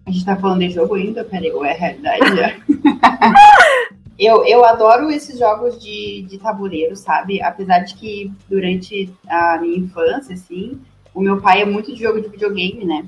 A 0.05 0.11
gente 0.11 0.25
tá 0.25 0.35
falando 0.35 0.59
de 0.59 0.69
jogo 0.69 0.95
ainda? 0.95 1.23
Peraí, 1.23 1.51
ou 1.51 1.63
é 1.63 1.73
realidade? 1.73 2.61
Eu, 4.17 4.45
eu 4.45 4.63
adoro 4.63 5.09
esses 5.09 5.39
jogos 5.39 5.81
de, 5.81 6.21
de 6.29 6.37
tabuleiro, 6.37 6.95
sabe? 6.95 7.41
Apesar 7.41 7.79
de 7.79 7.95
que 7.95 8.31
durante 8.47 9.11
a 9.27 9.57
minha 9.59 9.79
infância, 9.79 10.35
assim, 10.35 10.79
o 11.13 11.19
meu 11.19 11.41
pai 11.41 11.63
é 11.63 11.65
muito 11.65 11.93
de 11.93 12.01
jogo 12.01 12.21
de 12.21 12.29
videogame, 12.29 12.85
né? 12.85 13.05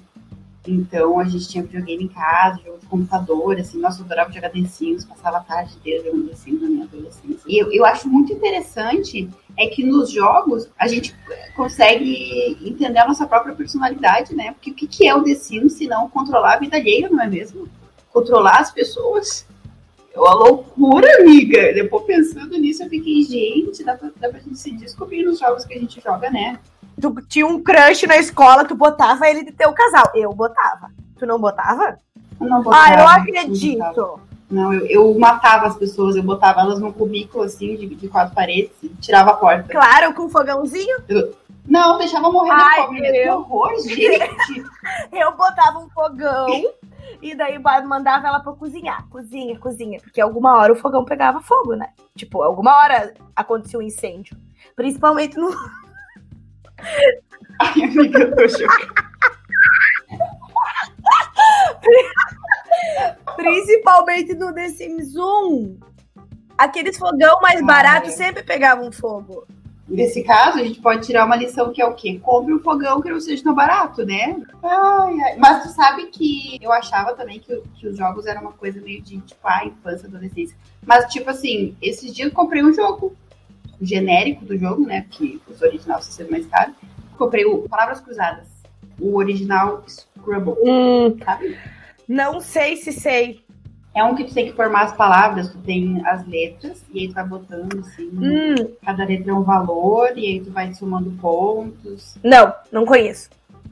Então 0.72 1.20
a 1.20 1.26
gente 1.26 1.48
tinha 1.48 1.64
videogame 1.64 2.06
em 2.06 2.08
casa, 2.08 2.62
jogo 2.64 2.80
de 2.80 2.86
computador, 2.88 3.60
assim, 3.60 3.80
nossa, 3.80 4.02
eu 4.02 4.06
adorava 4.06 4.32
jogar 4.32 4.50
The 4.50 4.60
passava 5.08 5.38
a 5.38 5.42
tarde 5.42 5.76
inteira 5.76 6.04
jogando 6.04 6.30
The 6.30 6.52
na 6.52 6.68
minha 6.68 6.84
adolescência. 6.84 7.42
E 7.48 7.62
eu, 7.62 7.72
eu 7.72 7.86
acho 7.86 8.08
muito 8.08 8.34
interessante 8.34 9.30
é 9.58 9.68
que 9.68 9.84
nos 9.84 10.12
jogos 10.12 10.70
a 10.78 10.88
gente 10.88 11.16
consegue 11.56 12.58
entender 12.62 13.00
a 13.00 13.08
nossa 13.08 13.26
própria 13.26 13.56
personalidade, 13.56 14.36
né? 14.36 14.52
Porque 14.52 14.72
o 14.72 14.74
que, 14.74 14.88
que 14.88 15.08
é 15.08 15.16
o 15.16 15.24
The 15.24 15.36
se 15.36 15.88
não 15.88 16.10
controlar 16.10 16.56
a 16.56 16.60
vida 16.60 16.78
alheia, 16.78 17.10
não 17.10 17.22
é 17.22 17.28
mesmo? 17.28 17.68
Controlar 18.12 18.60
as 18.60 18.72
pessoas. 18.72 19.46
É 20.14 20.20
uma 20.20 20.34
loucura, 20.34 21.08
amiga. 21.20 21.74
Depois 21.74 22.06
pensando 22.06 22.58
nisso, 22.58 22.84
eu 22.84 22.90
fiquei, 22.90 23.22
gente, 23.24 23.84
dá 23.84 23.96
pra, 23.96 24.10
dá 24.16 24.30
pra 24.30 24.40
gente 24.40 24.58
se 24.58 24.72
descobrir 24.72 25.24
nos 25.24 25.40
jogos 25.40 25.66
que 25.66 25.74
a 25.74 25.80
gente 25.80 26.02
joga, 26.02 26.30
né? 26.30 26.58
Tu 27.00 27.14
tinha 27.28 27.46
um 27.46 27.62
crush 27.62 28.08
na 28.08 28.18
escola, 28.18 28.66
tu 28.66 28.76
botava 28.76 29.28
ele 29.28 29.44
de 29.44 29.52
teu 29.52 29.74
casal. 29.74 30.12
Eu 30.14 30.34
botava. 30.34 30.90
Tu 31.18 31.26
não 31.26 31.40
botava? 31.40 31.98
Eu 32.40 32.48
não 32.48 32.64
botava. 32.64 32.84
Ah, 32.86 33.00
eu 33.00 33.08
acredito. 33.08 34.20
Não, 34.50 34.74
eu, 34.74 34.86
eu 34.86 35.20
matava 35.20 35.68
as 35.68 35.76
pessoas, 35.76 36.16
eu 36.16 36.24
botava 36.24 36.62
elas 36.62 36.80
num 36.80 36.92
cubículo 36.92 37.44
assim, 37.44 37.76
de, 37.76 37.88
de 37.88 38.08
quatro 38.08 38.36
paredes, 38.36 38.72
tirava 39.02 39.32
a 39.32 39.36
porta. 39.36 39.70
Claro, 39.70 40.14
com 40.14 40.24
um 40.24 40.30
fogãozinho? 40.30 40.98
Eu, 41.10 41.34
não, 41.68 41.98
deixava 41.98 42.32
morrer 42.32 42.52
Ai, 42.52 42.82
de 42.82 42.88
fome. 42.88 43.02
Que 43.02 43.30
horror, 43.30 43.72
gente. 43.82 44.66
eu 45.12 45.36
botava 45.36 45.80
um 45.80 45.90
fogão 45.90 46.48
e 47.22 47.34
daí 47.34 47.58
mandava 47.60 48.28
ela 48.28 48.40
pra 48.40 48.54
cozinhar. 48.54 49.08
Cozinha, 49.10 49.58
cozinha. 49.60 50.00
Porque 50.00 50.22
alguma 50.22 50.58
hora 50.58 50.74
o 50.74 50.76
fogão 50.76 51.04
pegava 51.04 51.42
fogo, 51.42 51.74
né? 51.74 51.90
Tipo, 52.16 52.42
alguma 52.44 52.78
hora 52.78 53.14
acontecia 53.36 53.80
um 53.80 53.82
incêndio. 53.82 54.38
Principalmente 54.76 55.38
no. 55.38 55.50
Ai, 57.62 57.84
amiga, 57.84 58.20
eu 58.20 58.36
tô 58.36 58.50
chocada. 58.50 59.06
Principalmente 63.36 64.34
no 64.34 64.54
The 64.54 64.70
Sims 64.70 65.16
1. 65.16 65.80
Aqueles 66.58 66.98
fogão 66.98 67.42
mais 67.42 67.62
baratos 67.66 68.14
sempre 68.14 68.44
pegavam 68.44 68.92
fogo. 68.92 69.46
Nesse 69.88 70.24
caso, 70.24 70.58
a 70.58 70.64
gente 70.64 70.82
pode 70.82 71.06
tirar 71.06 71.26
uma 71.26 71.36
lição 71.36 71.72
que 71.72 71.80
é 71.80 71.86
o 71.86 71.94
quê? 71.94 72.20
Compre 72.22 72.54
um 72.54 72.60
fogão 72.60 73.02
que 73.02 73.10
não 73.10 73.20
seja 73.20 73.44
tão 73.44 73.54
barato, 73.54 74.04
né? 74.04 74.36
Ai, 74.64 75.20
ai. 75.22 75.36
Mas 75.38 75.64
tu 75.64 75.70
sabe 75.70 76.08
que 76.08 76.58
eu 76.60 76.72
achava 76.72 77.14
também 77.14 77.40
que, 77.40 77.62
que 77.76 77.88
os 77.88 77.96
jogos 77.96 78.26
eram 78.26 78.42
uma 78.42 78.54
coisa 78.54 78.82
meio 78.82 79.02
de, 79.02 79.20
tipo, 79.20 79.48
a 79.48 79.60
ah, 79.60 79.66
infância, 79.66 80.08
adolescência. 80.08 80.58
Mas, 80.84 81.06
tipo 81.14 81.30
assim, 81.30 81.78
esses 81.80 82.16
dias 82.16 82.30
eu 82.30 82.34
comprei 82.34 82.64
um 82.64 82.74
jogo, 82.74 83.16
genérico 83.82 84.46
do 84.46 84.58
jogo, 84.58 84.86
né? 84.86 85.02
Porque 85.02 85.40
os 85.50 85.62
originais 85.62 86.06
são 86.06 86.30
mais 86.30 86.46
caros. 86.48 86.76
Comprei 87.18 87.46
o 87.46 87.68
Palavras 87.70 88.00
Cruzadas, 88.02 88.48
o 89.00 89.16
original 89.18 89.84
Scrabble, 89.88 90.56
hum, 90.64 91.18
sabe? 91.24 91.58
Não 92.08 92.40
sei 92.42 92.78
se 92.78 92.92
sei. 92.92 93.44
É 93.94 94.04
um 94.04 94.14
que 94.14 94.26
tu 94.26 94.34
tem 94.34 94.48
que 94.48 94.54
formar 94.54 94.84
as 94.84 94.94
palavras, 94.94 95.50
tu 95.50 95.58
tem 95.60 96.06
as 96.06 96.28
letras, 96.28 96.84
e 96.94 97.00
aí 97.00 97.08
tu 97.08 97.14
vai 97.14 97.26
botando 97.26 97.80
assim, 97.80 98.10
hum. 98.14 98.76
cada 98.86 99.06
letra 99.06 99.32
é 99.32 99.34
um 99.34 99.44
valor, 99.44 100.18
e 100.18 100.26
aí 100.26 100.42
tu 100.42 100.52
vai 100.52 100.74
somando 100.74 101.10
pontos. 101.12 102.18
Não, 102.22 102.54
não 102.72 102.86
conheço. 102.86 103.30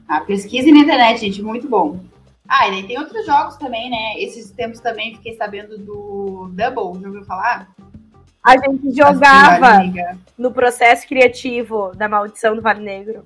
Ah, 0.08 0.20
pesquise 0.20 0.72
na 0.72 0.80
internet, 0.80 1.20
gente, 1.20 1.42
muito 1.42 1.68
bom. 1.68 2.00
Ah, 2.48 2.68
e 2.68 2.76
aí 2.76 2.86
tem 2.86 2.98
outros 2.98 3.24
jogos 3.26 3.56
também, 3.56 3.90
né? 3.90 4.14
Esses 4.18 4.50
tempos 4.50 4.80
também 4.80 5.14
fiquei 5.16 5.34
sabendo 5.34 5.78
do 5.78 6.50
Double, 6.52 7.00
já 7.00 7.08
ouviu 7.08 7.24
falar? 7.24 7.68
A 8.44 8.58
gente 8.58 8.94
jogava 8.94 9.80
no 10.36 10.52
processo 10.52 11.08
criativo 11.08 11.92
da 11.96 12.08
Maldição 12.08 12.54
do 12.54 12.60
Vale 12.60 12.84
Negro. 12.84 13.24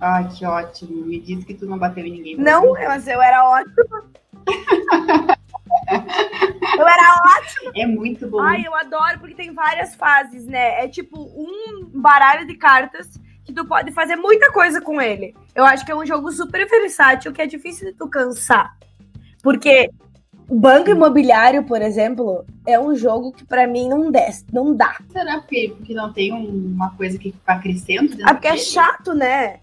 Ai, 0.00 0.28
que 0.30 0.44
ótimo. 0.46 1.04
Me 1.04 1.20
disse 1.20 1.44
que 1.44 1.54
tu 1.54 1.66
não 1.66 1.78
bateu 1.78 2.04
em 2.04 2.12
ninguém. 2.12 2.36
Não, 2.36 2.72
mas 2.72 3.06
eu 3.06 3.20
era 3.20 3.48
ótima. 3.48 4.04
Eu 6.78 6.86
era 6.86 7.16
ótimo. 7.38 7.72
É 7.74 7.86
muito 7.86 8.28
bom. 8.28 8.40
Ai, 8.40 8.62
eu 8.66 8.74
adoro, 8.74 9.18
porque 9.18 9.34
tem 9.34 9.52
várias 9.52 9.94
fases, 9.94 10.46
né? 10.46 10.84
É 10.84 10.88
tipo 10.88 11.18
um 11.20 11.88
baralho 12.00 12.46
de 12.46 12.54
cartas 12.54 13.08
que 13.44 13.52
tu 13.52 13.64
pode 13.64 13.90
fazer 13.92 14.16
muita 14.16 14.52
coisa 14.52 14.80
com 14.80 15.00
ele. 15.00 15.34
Eu 15.54 15.64
acho 15.64 15.84
que 15.84 15.92
é 15.92 15.96
um 15.96 16.06
jogo 16.06 16.30
super 16.30 16.68
versátil 16.68 17.32
que 17.32 17.42
é 17.42 17.46
difícil 17.46 17.90
de 17.90 17.96
tu 17.96 18.08
cansar. 18.08 18.76
Porque 19.42 19.90
Banco 20.54 20.90
Imobiliário, 20.90 21.64
por 21.64 21.80
exemplo, 21.80 22.44
é 22.66 22.78
um 22.78 22.94
jogo 22.94 23.32
que 23.32 23.44
para 23.44 23.66
mim 23.66 23.88
não 23.88 24.10
desce, 24.10 24.44
não 24.52 24.74
dá. 24.74 24.96
Será 25.10 25.38
porque, 25.38 25.74
porque 25.76 25.94
não 25.94 26.12
tem 26.12 26.32
uma 26.32 26.90
coisa 26.90 27.18
que 27.18 27.34
vai 27.46 27.60
crescendo? 27.60 28.16
Ah, 28.22 28.34
porque 28.34 28.48
é 28.48 28.56
chato, 28.56 29.14
né? 29.14 29.60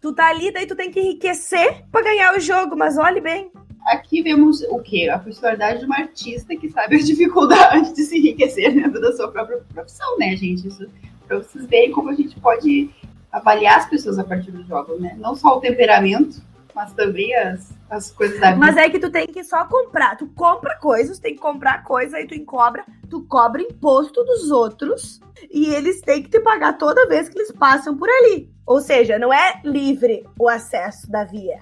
Tu 0.00 0.12
tá 0.14 0.28
ali, 0.28 0.50
daí 0.50 0.66
tu 0.66 0.74
tem 0.74 0.90
que 0.90 0.98
enriquecer 0.98 1.84
para 1.92 2.02
ganhar 2.02 2.34
o 2.34 2.40
jogo, 2.40 2.74
mas 2.76 2.96
olhe 2.96 3.20
bem. 3.20 3.50
Aqui 3.86 4.22
vemos 4.22 4.62
o 4.62 4.78
quê? 4.78 5.10
A 5.12 5.18
personalidade 5.18 5.80
de 5.80 5.84
uma 5.86 5.96
artista 5.96 6.56
que 6.56 6.68
sabe 6.70 6.96
a 6.96 7.00
dificuldade 7.04 7.94
de 7.94 8.02
se 8.02 8.18
enriquecer 8.18 8.74
dentro 8.74 9.00
da 9.00 9.12
sua 9.12 9.28
própria 9.28 9.58
profissão, 9.74 10.18
né, 10.18 10.34
gente? 10.36 10.66
Isso 10.66 10.88
para 11.26 11.38
vocês 11.38 11.64
verem 11.66 11.92
como 11.92 12.10
a 12.10 12.14
gente 12.14 12.38
pode 12.40 12.90
avaliar 13.30 13.78
as 13.78 13.88
pessoas 13.88 14.18
a 14.18 14.24
partir 14.24 14.50
do 14.50 14.64
jogo, 14.64 14.98
né? 14.98 15.16
Não 15.18 15.36
só 15.36 15.56
o 15.56 15.60
temperamento, 15.60 16.42
mas 16.74 16.92
também 16.92 17.34
as, 17.34 17.72
as 17.88 18.10
coisas 18.10 18.40
da 18.40 18.52
vida. 18.52 18.58
Mas 18.58 18.76
é 18.76 18.88
que 18.88 18.98
tu 18.98 19.10
tem 19.10 19.26
que 19.26 19.42
só 19.44 19.64
comprar. 19.66 20.16
Tu 20.16 20.26
compra 20.28 20.76
coisas, 20.78 21.18
tem 21.18 21.34
que 21.34 21.40
comprar 21.40 21.84
coisa, 21.84 22.16
aí 22.16 22.26
tu 22.26 22.34
encobra, 22.34 22.84
tu 23.08 23.22
cobra 23.24 23.62
imposto 23.62 24.24
dos 24.24 24.50
outros 24.50 25.20
e 25.50 25.66
eles 25.74 26.00
têm 26.00 26.22
que 26.22 26.30
te 26.30 26.40
pagar 26.40 26.78
toda 26.78 27.08
vez 27.08 27.28
que 27.28 27.38
eles 27.38 27.52
passam 27.52 27.96
por 27.96 28.08
ali. 28.08 28.50
Ou 28.66 28.80
seja, 28.80 29.18
não 29.18 29.32
é 29.32 29.60
livre 29.64 30.24
o 30.38 30.48
acesso 30.48 31.10
da 31.10 31.24
via 31.24 31.60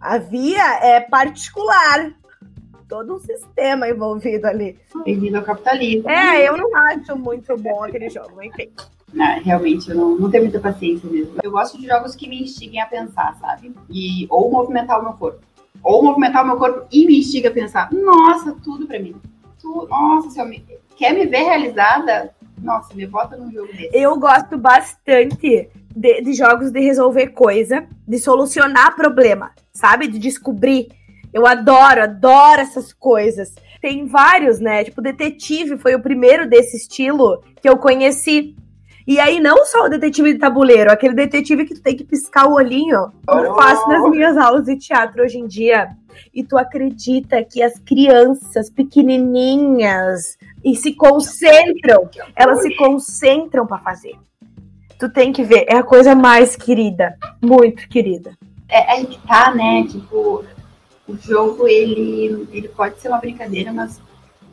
A 0.00 0.18
via 0.18 0.78
é 0.82 1.00
particular. 1.00 2.12
Todo 2.88 3.16
um 3.16 3.18
sistema 3.18 3.88
envolvido 3.88 4.46
ali. 4.46 4.78
Bem-vindo 5.04 5.38
ao 5.38 5.42
capitalismo. 5.42 6.08
É, 6.08 6.46
eu 6.48 6.56
não 6.56 6.76
acho 6.76 7.16
muito 7.16 7.56
bom 7.56 7.82
aquele 7.82 8.08
jogo, 8.10 8.42
enfim. 8.42 8.70
Não, 9.14 9.40
realmente, 9.40 9.88
eu 9.88 9.96
não, 9.96 10.18
não 10.18 10.30
tenho 10.30 10.42
muita 10.42 10.58
paciência 10.58 11.08
mesmo. 11.08 11.34
Eu 11.42 11.52
gosto 11.52 11.78
de 11.78 11.86
jogos 11.86 12.16
que 12.16 12.28
me 12.28 12.42
instiguem 12.42 12.80
a 12.80 12.86
pensar, 12.86 13.36
sabe? 13.40 13.72
E, 13.88 14.26
ou 14.28 14.50
movimentar 14.50 15.00
o 15.00 15.04
meu 15.04 15.12
corpo. 15.12 15.38
Ou 15.82 16.02
movimentar 16.02 16.42
o 16.42 16.46
meu 16.46 16.56
corpo 16.56 16.86
e 16.90 17.06
me 17.06 17.20
instiga 17.20 17.48
a 17.48 17.52
pensar. 17.52 17.92
Nossa, 17.92 18.56
tudo 18.62 18.86
pra 18.86 18.98
mim. 18.98 19.14
Tu, 19.60 19.86
nossa, 19.88 20.30
se 20.30 20.40
eu 20.40 20.46
me, 20.46 20.64
quer 20.96 21.14
me 21.14 21.26
ver 21.26 21.44
realizada? 21.44 22.34
Nossa, 22.60 22.92
me 22.92 23.06
bota 23.06 23.36
num 23.36 23.52
jogo 23.52 23.68
desse. 23.72 23.90
Eu 23.92 24.18
gosto 24.18 24.58
bastante 24.58 25.70
de, 25.94 26.20
de 26.20 26.32
jogos 26.34 26.72
de 26.72 26.80
resolver 26.80 27.28
coisa, 27.28 27.86
de 28.06 28.18
solucionar 28.18 28.96
problema, 28.96 29.52
sabe? 29.72 30.08
De 30.08 30.18
descobrir. 30.18 30.88
Eu 31.32 31.46
adoro, 31.46 32.02
adoro 32.02 32.60
essas 32.60 32.92
coisas. 32.92 33.54
Tem 33.80 34.06
vários, 34.06 34.58
né? 34.58 34.82
Tipo, 34.82 35.02
Detetive 35.02 35.76
foi 35.78 35.94
o 35.94 36.02
primeiro 36.02 36.48
desse 36.48 36.76
estilo 36.76 37.42
que 37.60 37.68
eu 37.68 37.76
conheci. 37.76 38.56
E 39.06 39.20
aí, 39.20 39.38
não 39.38 39.66
só 39.66 39.84
o 39.84 39.88
detetive 39.88 40.32
de 40.32 40.38
tabuleiro, 40.38 40.90
aquele 40.90 41.14
detetive 41.14 41.66
que 41.66 41.74
tu 41.74 41.82
tem 41.82 41.94
que 41.94 42.04
piscar 42.04 42.46
o 42.46 42.54
olhinho. 42.54 43.12
Eu 43.28 43.54
faço 43.54 43.86
nas 43.86 44.10
minhas 44.10 44.36
aulas 44.36 44.64
de 44.64 44.78
teatro 44.78 45.22
hoje 45.22 45.38
em 45.38 45.46
dia. 45.46 45.90
E 46.32 46.42
tu 46.42 46.56
acredita 46.56 47.44
que 47.44 47.62
as 47.62 47.78
crianças 47.78 48.70
pequenininhas 48.70 50.38
e 50.64 50.74
se 50.74 50.94
concentram, 50.94 52.08
elas 52.34 52.62
se 52.62 52.74
concentram 52.76 53.66
para 53.66 53.78
fazer. 53.78 54.14
Tu 54.98 55.08
tem 55.10 55.32
que 55.32 55.42
ver, 55.42 55.66
é 55.68 55.76
a 55.76 55.82
coisa 55.82 56.14
mais 56.14 56.56
querida, 56.56 57.16
muito 57.42 57.88
querida. 57.88 58.32
É 58.68 58.92
aí 58.92 59.06
que 59.06 59.18
tá, 59.26 59.54
né? 59.54 59.84
Tipo, 59.86 60.44
o 61.06 61.16
jogo 61.16 61.68
ele, 61.68 62.48
ele 62.52 62.68
pode 62.68 62.98
ser 63.00 63.08
uma 63.08 63.18
brincadeira, 63.18 63.72
mas 63.72 64.00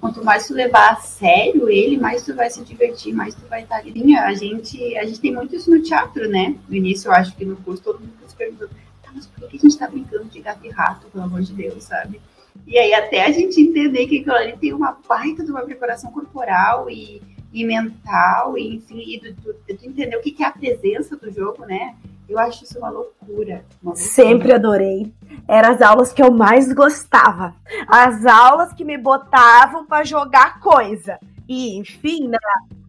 quanto 0.01 0.25
mais 0.25 0.48
tu 0.48 0.55
levar 0.55 0.93
a 0.93 0.96
sério 0.96 1.70
ele, 1.70 1.98
mais 1.98 2.24
tu 2.24 2.34
vai 2.34 2.50
se 2.50 2.63
divertir, 2.63 3.13
mais 3.13 3.36
tu 3.36 3.46
vai 3.48 3.62
estar 3.62 3.77
ali. 3.77 4.15
A 4.17 4.34
gente, 4.34 4.98
a 4.98 5.05
gente 5.05 5.22
tem 5.22 5.31
muito 5.31 5.55
isso 5.55 5.70
no 5.70 5.81
teatro, 5.81 6.27
né? 6.27 6.55
No 6.67 6.75
início, 6.75 7.08
eu 7.08 7.13
acho 7.13 7.36
que 7.36 7.46
no 7.46 7.55
curso 7.58 7.84
todo 7.84 8.00
mundo 8.00 8.13
se 8.25 8.36
perguntou, 8.36 8.67
tá, 9.03 9.12
mas 9.13 9.27
por 9.27 9.48
que 9.48 9.58
a 9.58 9.60
gente 9.60 9.77
tá 9.77 9.88
brincando 9.88 10.25
de 10.25 10.39
gato 10.41 10.65
e 10.65 10.70
rato, 10.70 11.08
pelo 11.08 11.24
amor 11.24 11.41
de 11.41 11.53
Deus, 11.53 11.84
sabe? 11.84 12.20
E 12.65 12.77
aí 12.77 12.93
até 12.96 13.25
a 13.25 13.31
gente 13.31 13.62
entender 13.62 14.08
que 14.08 14.20
aquilo 14.20 14.36
ali 14.36 14.58
tem 14.58 14.74
uma 14.74 14.98
baita 15.08 15.46
de 15.46 15.51
uma 15.51 15.62
preparação 15.62 16.12
corporal 16.12 16.89
e, 16.89 17.22
e 17.53 17.63
mental, 17.63 18.58
e 18.58 18.75
enfim, 18.75 19.03
e 19.05 19.20
tu, 19.20 19.36
tu, 19.36 19.75
tu 19.77 19.86
entender 19.86 20.17
o 20.17 20.22
que, 20.22 20.31
que 20.31 20.43
é 20.43 20.48
a 20.48 20.51
presença 20.51 21.15
do 21.15 21.31
jogo, 21.31 21.63
né? 21.65 21.96
Eu 22.31 22.39
acho 22.39 22.63
isso 22.63 22.79
uma 22.79 22.89
loucura, 22.89 23.65
uma 23.83 23.91
loucura. 23.91 23.95
Sempre 23.95 24.53
adorei. 24.53 25.13
Eram 25.50 25.73
as 25.73 25.81
aulas 25.81 26.13
que 26.13 26.23
eu 26.23 26.31
mais 26.31 26.71
gostava. 26.71 27.53
As 27.85 28.25
aulas 28.25 28.71
que 28.71 28.85
me 28.85 28.97
botavam 28.97 29.85
para 29.85 30.05
jogar 30.05 30.61
coisa. 30.61 31.19
E, 31.45 31.77
enfim, 31.77 32.29
né? 32.29 32.38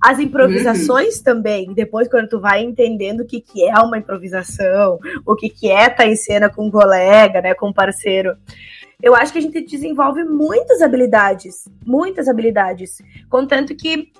as 0.00 0.20
improvisações 0.20 1.18
uhum. 1.18 1.24
também. 1.24 1.74
Depois, 1.74 2.08
quando 2.08 2.28
tu 2.28 2.40
vai 2.40 2.62
entendendo 2.62 3.20
o 3.20 3.26
que, 3.26 3.40
que 3.40 3.68
é 3.68 3.74
uma 3.80 3.98
improvisação, 3.98 5.00
o 5.26 5.34
que, 5.34 5.48
que 5.48 5.68
é 5.68 5.82
estar 5.82 5.96
tá 5.96 6.06
em 6.06 6.14
cena 6.14 6.48
com 6.48 6.68
um 6.68 6.70
colega, 6.70 7.40
né? 7.40 7.52
Com 7.52 7.70
um 7.70 7.72
parceiro. 7.72 8.36
Eu 9.02 9.16
acho 9.16 9.32
que 9.32 9.40
a 9.40 9.42
gente 9.42 9.60
desenvolve 9.60 10.22
muitas 10.22 10.82
habilidades. 10.82 11.68
Muitas 11.84 12.28
habilidades. 12.28 13.02
Contanto 13.28 13.74
que 13.74 14.12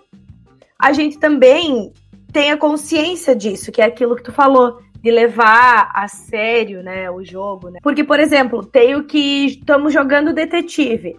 a 0.76 0.92
gente 0.92 1.16
também 1.18 1.92
tenha 2.32 2.56
consciência 2.56 3.36
disso, 3.36 3.70
que 3.70 3.80
é 3.80 3.84
aquilo 3.84 4.16
que 4.16 4.22
tu 4.24 4.32
falou 4.32 4.80
de 5.02 5.10
levar 5.10 5.90
a 5.92 6.06
sério, 6.06 6.82
né, 6.82 7.10
o 7.10 7.24
jogo, 7.24 7.68
né? 7.68 7.80
Porque, 7.82 8.04
por 8.04 8.20
exemplo, 8.20 8.64
tenho 8.64 9.04
que 9.04 9.46
estamos 9.46 9.92
jogando 9.92 10.32
detetive. 10.32 11.18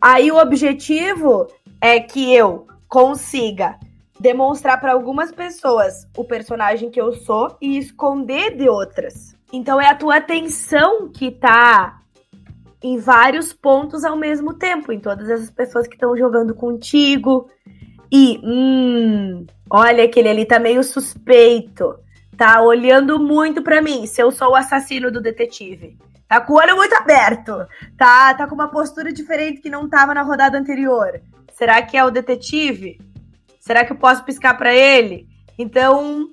Aí 0.00 0.32
o 0.32 0.38
objetivo 0.38 1.46
é 1.80 2.00
que 2.00 2.34
eu 2.34 2.66
consiga 2.88 3.78
demonstrar 4.18 4.80
para 4.80 4.92
algumas 4.92 5.30
pessoas 5.30 6.06
o 6.16 6.24
personagem 6.24 6.90
que 6.90 7.00
eu 7.00 7.12
sou 7.12 7.56
e 7.60 7.78
esconder 7.78 8.56
de 8.56 8.68
outras. 8.68 9.36
Então 9.52 9.80
é 9.80 9.88
a 9.88 9.94
tua 9.94 10.16
atenção 10.16 11.08
que 11.08 11.30
tá 11.30 12.00
em 12.82 12.98
vários 12.98 13.52
pontos 13.52 14.04
ao 14.04 14.16
mesmo 14.16 14.54
tempo, 14.54 14.92
em 14.92 14.98
todas 14.98 15.30
essas 15.30 15.50
pessoas 15.50 15.86
que 15.86 15.94
estão 15.94 16.16
jogando 16.16 16.54
contigo. 16.54 17.48
E, 18.10 18.40
hum, 18.42 19.46
olha, 19.70 20.04
aquele 20.04 20.28
ali 20.28 20.44
tá 20.44 20.58
meio 20.58 20.82
suspeito 20.82 22.01
tá 22.36 22.60
olhando 22.62 23.18
muito 23.18 23.62
para 23.62 23.82
mim, 23.82 24.06
se 24.06 24.22
eu 24.22 24.30
sou 24.30 24.50
o 24.50 24.56
assassino 24.56 25.10
do 25.10 25.20
detetive. 25.20 25.98
Tá 26.28 26.40
com 26.40 26.54
o 26.54 26.56
olho 26.56 26.76
muito 26.76 26.94
aberto. 26.94 27.66
Tá, 27.96 28.32
tá 28.32 28.46
com 28.46 28.54
uma 28.54 28.68
postura 28.68 29.12
diferente 29.12 29.60
que 29.60 29.68
não 29.68 29.88
tava 29.88 30.14
na 30.14 30.22
rodada 30.22 30.58
anterior. 30.58 31.20
Será 31.52 31.82
que 31.82 31.96
é 31.96 32.04
o 32.04 32.10
detetive? 32.10 32.98
Será 33.60 33.84
que 33.84 33.92
eu 33.92 33.96
posso 33.96 34.24
piscar 34.24 34.54
para 34.54 34.74
ele? 34.74 35.28
Então, 35.58 36.30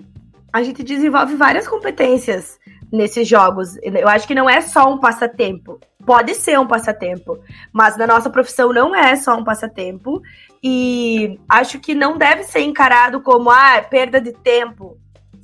a 0.54 0.64
gente 0.64 0.84
desenvolve 0.84 1.36
várias 1.36 1.68
competências 1.68 2.58
nesses 2.92 3.28
jogos. 3.28 3.78
Eu 3.84 4.08
acho 4.08 4.26
que 4.26 4.34
não 4.34 4.50
é 4.50 4.62
só 4.62 4.92
um 4.92 4.98
passatempo. 4.98 5.80
Pode 6.06 6.34
ser 6.34 6.58
um 6.58 6.66
passatempo, 6.66 7.38
mas 7.74 7.98
na 7.98 8.08
nossa 8.08 8.30
profissão 8.30 8.72
não 8.72 8.96
é 8.96 9.18
só 9.18 9.38
um 9.38 9.44
passatempo. 9.44 10.22
E 10.64 11.38
acho 11.48 11.78
que 11.78 11.94
não 11.94 12.18
deve 12.18 12.44
ser 12.44 12.62
encarado 12.62 13.22
como 13.22 13.50
ah, 13.52 13.82
perda 13.82 14.22
de 14.22 14.32
tempo 14.32 14.98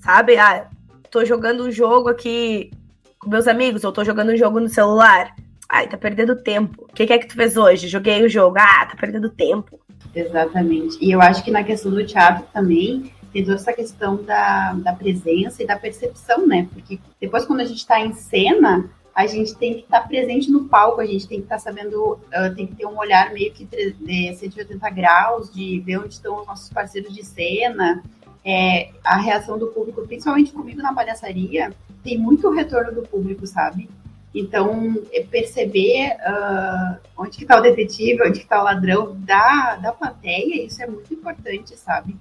sabe? 0.05 0.37
Ah, 0.37 0.67
tô 1.09 1.25
jogando 1.25 1.63
um 1.63 1.71
jogo 1.71 2.09
aqui 2.09 2.69
com 3.17 3.27
meus 3.27 3.47
amigos, 3.47 3.83
ou 3.83 3.91
tô 3.91 4.03
jogando 4.03 4.31
um 4.31 4.37
jogo 4.37 4.59
no 4.59 4.69
celular. 4.69 5.35
Ai, 5.67 5.89
tá 5.89 5.97
perdendo 5.97 6.35
tempo. 6.35 6.83
O 6.83 6.93
que, 6.93 7.07
que 7.07 7.13
é 7.13 7.17
que 7.17 7.27
tu 7.27 7.33
fez 7.33 7.57
hoje? 7.57 7.87
Joguei 7.87 8.23
o 8.23 8.29
jogo. 8.29 8.55
Ah, 8.59 8.85
tá 8.85 8.95
perdendo 8.95 9.31
tempo. 9.31 9.79
Exatamente. 10.13 10.97
E 11.01 11.11
eu 11.11 11.19
acho 11.19 11.43
que 11.43 11.49
na 11.49 11.63
questão 11.63 11.91
do 11.91 12.05
teatro 12.05 12.45
também 12.53 13.11
tem 13.33 13.43
toda 13.43 13.55
essa 13.55 13.73
questão 13.73 14.23
da, 14.23 14.73
da 14.73 14.93
presença 14.93 15.63
e 15.63 15.65
da 15.65 15.75
percepção, 15.75 16.45
né? 16.45 16.69
Porque 16.71 16.99
depois, 17.19 17.43
quando 17.45 17.61
a 17.61 17.65
gente 17.65 17.79
está 17.79 17.99
em 17.99 18.13
cena, 18.13 18.87
a 19.15 19.25
gente 19.25 19.55
tem 19.55 19.73
que 19.73 19.79
estar 19.81 20.01
tá 20.01 20.07
presente 20.07 20.51
no 20.51 20.65
palco, 20.65 21.01
a 21.01 21.05
gente 21.05 21.27
tem 21.27 21.39
que 21.39 21.45
estar 21.45 21.55
tá 21.55 21.61
sabendo, 21.61 22.13
uh, 22.13 22.55
tem 22.55 22.67
que 22.67 22.75
ter 22.75 22.85
um 22.85 22.97
olhar 22.97 23.33
meio 23.33 23.51
que 23.51 23.65
de 23.65 24.35
180 24.35 24.87
graus, 24.91 25.51
de 25.51 25.79
ver 25.79 25.97
onde 25.97 26.13
estão 26.13 26.41
os 26.41 26.47
nossos 26.47 26.69
parceiros 26.69 27.13
de 27.13 27.25
cena, 27.25 28.03
é, 28.45 28.91
a 29.03 29.17
reação 29.17 29.57
do 29.57 29.67
público, 29.67 30.05
principalmente 30.05 30.51
comigo 30.51 30.81
na 30.81 30.93
palhaçaria, 30.93 31.73
tem 32.03 32.17
muito 32.17 32.51
retorno 32.51 32.93
do 32.93 33.01
público, 33.01 33.47
sabe? 33.47 33.89
Então, 34.33 35.01
é 35.11 35.23
perceber 35.23 36.11
uh, 36.11 36.97
onde 37.17 37.37
que 37.37 37.43
está 37.43 37.57
o 37.57 37.61
detetive, 37.61 38.21
onde 38.21 38.39
que 38.39 38.45
está 38.45 38.61
o 38.61 38.65
ladrão 38.65 39.15
da, 39.19 39.77
da 39.77 39.91
plateia, 39.91 40.63
isso 40.63 40.83
é 40.83 40.87
muito 40.87 41.11
importante, 41.11 41.75
sabe? 41.75 42.15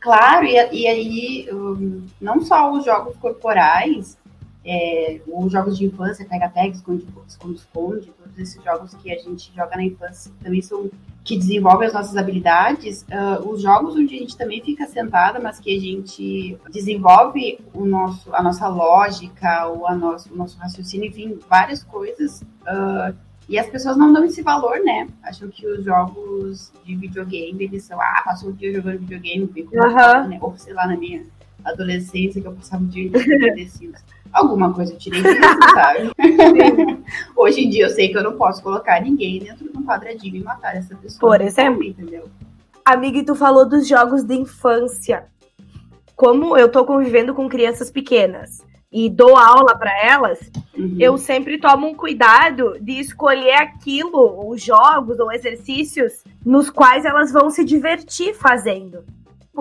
Claro, 0.00 0.44
e, 0.44 0.54
e 0.72 0.86
aí, 0.86 1.48
um, 1.50 2.06
não 2.20 2.44
só 2.44 2.70
os 2.72 2.84
jogos 2.84 3.16
corporais, 3.16 4.18
é, 4.64 5.20
os 5.26 5.50
jogos 5.50 5.78
de 5.78 5.86
infância, 5.86 6.26
pega-pega, 6.26 6.76
esconde-esconde, 6.76 8.12
todos 8.38 8.50
esses 8.50 8.62
jogos 8.62 8.94
que 8.94 9.12
a 9.12 9.18
gente 9.18 9.52
joga 9.54 9.76
na 9.76 9.84
infância 9.84 10.32
também 10.42 10.62
são 10.62 10.88
que 11.24 11.36
desenvolvem 11.36 11.88
as 11.88 11.92
nossas 11.92 12.16
habilidades, 12.16 13.02
uh, 13.02 13.46
os 13.46 13.60
jogos 13.60 13.94
onde 13.94 14.14
a 14.14 14.18
gente 14.18 14.34
também 14.34 14.62
fica 14.62 14.86
sentada, 14.86 15.38
mas 15.38 15.60
que 15.60 15.76
a 15.76 15.78
gente 15.78 16.56
desenvolve 16.70 17.58
o 17.74 17.84
nosso, 17.84 18.34
a 18.34 18.42
nossa 18.42 18.66
lógica, 18.66 19.68
o, 19.68 19.86
a 19.86 19.94
nosso, 19.94 20.32
o 20.32 20.36
nosso 20.36 20.56
raciocínio, 20.58 21.08
enfim, 21.08 21.38
várias 21.46 21.82
coisas. 21.82 22.40
Uh, 22.62 23.14
e 23.46 23.58
as 23.58 23.68
pessoas 23.68 23.98
não 23.98 24.10
dão 24.10 24.24
esse 24.24 24.40
valor, 24.40 24.80
né? 24.80 25.06
Acham 25.22 25.48
que 25.48 25.66
os 25.66 25.84
jogos 25.84 26.72
de 26.84 26.96
videogame, 26.96 27.64
eles 27.64 27.84
são, 27.84 28.00
ah, 28.00 28.22
passou 28.24 28.48
o 28.48 28.52
dia 28.54 28.72
jogando 28.72 29.00
videogame, 29.00 29.50
uhum. 29.54 30.28
né? 30.28 30.38
ou 30.40 30.56
sei 30.56 30.72
lá, 30.72 30.86
na 30.86 30.96
minha 30.96 31.26
adolescência, 31.62 32.40
que 32.40 32.48
eu 32.48 32.52
passava 32.52 32.84
o 32.84 32.86
dia 32.86 33.06
inteiro 33.06 33.54
alguma 34.32 34.72
coisa 34.72 34.92
eu 34.92 34.98
tirei 34.98 35.22
disso, 35.22 35.40
sabe? 35.74 36.10
Hoje 37.36 37.64
em 37.64 37.70
dia 37.70 37.84
eu 37.84 37.90
sei 37.90 38.08
que 38.08 38.16
eu 38.16 38.22
não 38.22 38.36
posso 38.36 38.62
colocar 38.62 39.00
ninguém 39.00 39.38
dentro 39.38 39.70
de 39.70 39.76
um 39.76 39.84
quadradinho 39.84 40.36
e 40.36 40.42
matar 40.42 40.76
essa 40.76 40.94
pessoa. 40.96 41.20
Por 41.20 41.40
exemplo, 41.40 41.82
entendeu? 41.82 42.28
Amiga, 42.84 43.18
e 43.18 43.24
tu 43.24 43.34
falou 43.34 43.68
dos 43.68 43.86
jogos 43.86 44.22
de 44.22 44.34
infância. 44.34 45.26
Como 46.16 46.56
eu 46.56 46.70
tô 46.70 46.84
convivendo 46.84 47.34
com 47.34 47.48
crianças 47.48 47.90
pequenas 47.90 48.64
e 48.90 49.10
dou 49.10 49.36
aula 49.36 49.76
para 49.76 49.92
elas, 50.02 50.50
uhum. 50.76 50.96
eu 50.98 51.18
sempre 51.18 51.58
tomo 51.58 51.86
um 51.86 51.94
cuidado 51.94 52.76
de 52.80 52.92
escolher 52.92 53.54
aquilo, 53.54 54.48
os 54.48 54.62
jogos 54.62 55.18
ou 55.20 55.30
exercícios 55.30 56.24
nos 56.44 56.70
quais 56.70 57.04
elas 57.04 57.30
vão 57.30 57.50
se 57.50 57.62
divertir 57.64 58.34
fazendo 58.34 59.04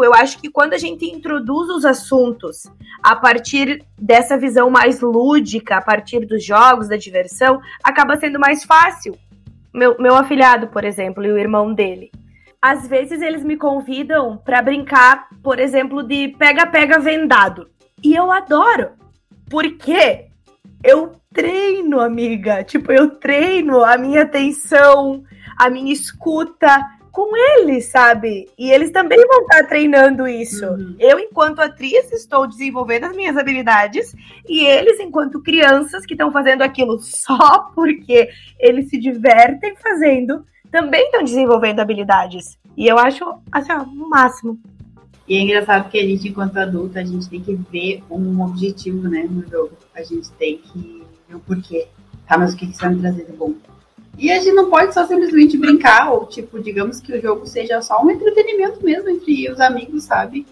eu 0.04 0.14
acho 0.14 0.40
que 0.40 0.50
quando 0.50 0.74
a 0.74 0.78
gente 0.78 1.06
introduz 1.06 1.70
os 1.70 1.86
assuntos 1.86 2.64
a 3.04 3.16
partir 3.16 3.84
dessa 3.98 4.38
visão 4.38 4.70
mais 4.70 5.02
lúdica, 5.02 5.78
a 5.78 5.82
partir 5.82 6.26
dos 6.26 6.44
jogos, 6.44 6.88
da 6.88 6.98
diversão, 6.98 7.60
acaba 7.84 8.18
sendo 8.18 8.40
mais 8.40 8.64
fácil. 8.64 9.18
Meu, 9.74 9.96
meu 10.00 10.16
afilhado, 10.16 10.68
por 10.68 10.84
exemplo, 10.84 11.24
e 11.24 11.32
o 11.32 11.38
irmão 11.38 11.74
dele. 11.74 12.12
Às 12.62 12.88
vezes 12.88 13.22
eles 13.22 13.44
me 13.44 13.56
convidam 13.56 14.38
para 14.38 14.62
brincar, 14.62 15.28
por 15.44 15.60
exemplo, 15.60 16.02
de 16.04 16.30
pega-pega 16.30 17.00
vendado. 17.00 17.70
E 18.04 18.16
eu 18.16 18.32
adoro. 18.32 18.90
Por 19.50 19.78
quê? 19.78 20.28
eu 20.84 21.20
treino, 21.34 22.00
amiga. 22.00 22.64
Tipo, 22.64 22.92
eu 22.92 23.10
treino 23.10 23.84
a 23.84 23.98
minha 23.98 24.24
atenção, 24.24 25.24
a 25.58 25.70
minha 25.70 25.92
escuta 25.92 26.84
com 27.18 27.36
eles, 27.36 27.86
sabe? 27.86 28.48
E 28.56 28.70
eles 28.70 28.92
também 28.92 29.18
vão 29.26 29.42
estar 29.42 29.64
treinando 29.64 30.28
isso. 30.28 30.68
Uhum. 30.68 30.96
Eu, 31.00 31.18
enquanto 31.18 31.62
atriz, 31.62 32.12
estou 32.12 32.46
desenvolvendo 32.46 33.06
as 33.06 33.16
minhas 33.16 33.36
habilidades 33.36 34.16
e 34.48 34.64
eles, 34.64 35.00
enquanto 35.00 35.42
crianças 35.42 36.06
que 36.06 36.14
estão 36.14 36.32
fazendo 36.32 36.62
aquilo 36.62 37.00
só 37.00 37.72
porque 37.74 38.30
eles 38.60 38.92
se 38.92 39.00
divertem 39.00 39.76
fazendo, 39.78 40.46
também 40.70 41.06
estão 41.06 41.24
desenvolvendo 41.24 41.80
habilidades. 41.80 42.56
E 42.78 42.86
eu 42.86 43.00
acho, 43.00 43.26
assim, 43.52 43.72
ó, 43.72 43.82
o 43.82 44.10
máximo. 44.12 44.60
E 45.28 45.38
é 45.38 45.42
engraçado 45.42 45.90
que 45.90 45.98
a 45.98 46.04
gente, 46.04 46.28
enquanto 46.28 46.56
adulta, 46.58 47.00
a 47.00 47.04
gente 47.04 47.28
tem 47.28 47.42
que 47.42 47.56
ver 47.72 48.04
um 48.12 48.44
objetivo, 48.44 49.10
né, 49.10 49.28
no 49.28 49.42
jogo. 49.50 49.72
A 49.96 50.04
gente 50.04 50.30
tem 50.34 50.60
que 50.60 51.04
ver 51.28 51.36
o 51.36 51.40
porquê. 51.40 51.88
Tá, 52.28 52.38
mas 52.38 52.54
o 52.54 52.58
que, 52.58 52.68
que 52.68 52.74
você 52.74 52.86
vai 52.86 52.94
me 52.94 53.02
trazer 53.02 53.26
de 53.26 53.32
bom? 53.32 53.56
E 54.18 54.32
a 54.32 54.40
gente 54.40 54.54
não 54.54 54.70
pode 54.70 54.94
só 54.94 55.06
simplesmente 55.06 55.58
brincar, 55.58 56.12
ou 56.12 56.26
tipo, 56.26 56.60
digamos 56.60 57.00
que 57.00 57.14
o 57.14 57.22
jogo 57.22 57.46
seja 57.46 57.82
só 57.82 58.04
um 58.04 58.10
entretenimento 58.10 58.84
mesmo 58.84 59.10
entre 59.10 59.52
os 59.52 59.60
amigos, 59.60 60.06
sabe? 60.06 60.46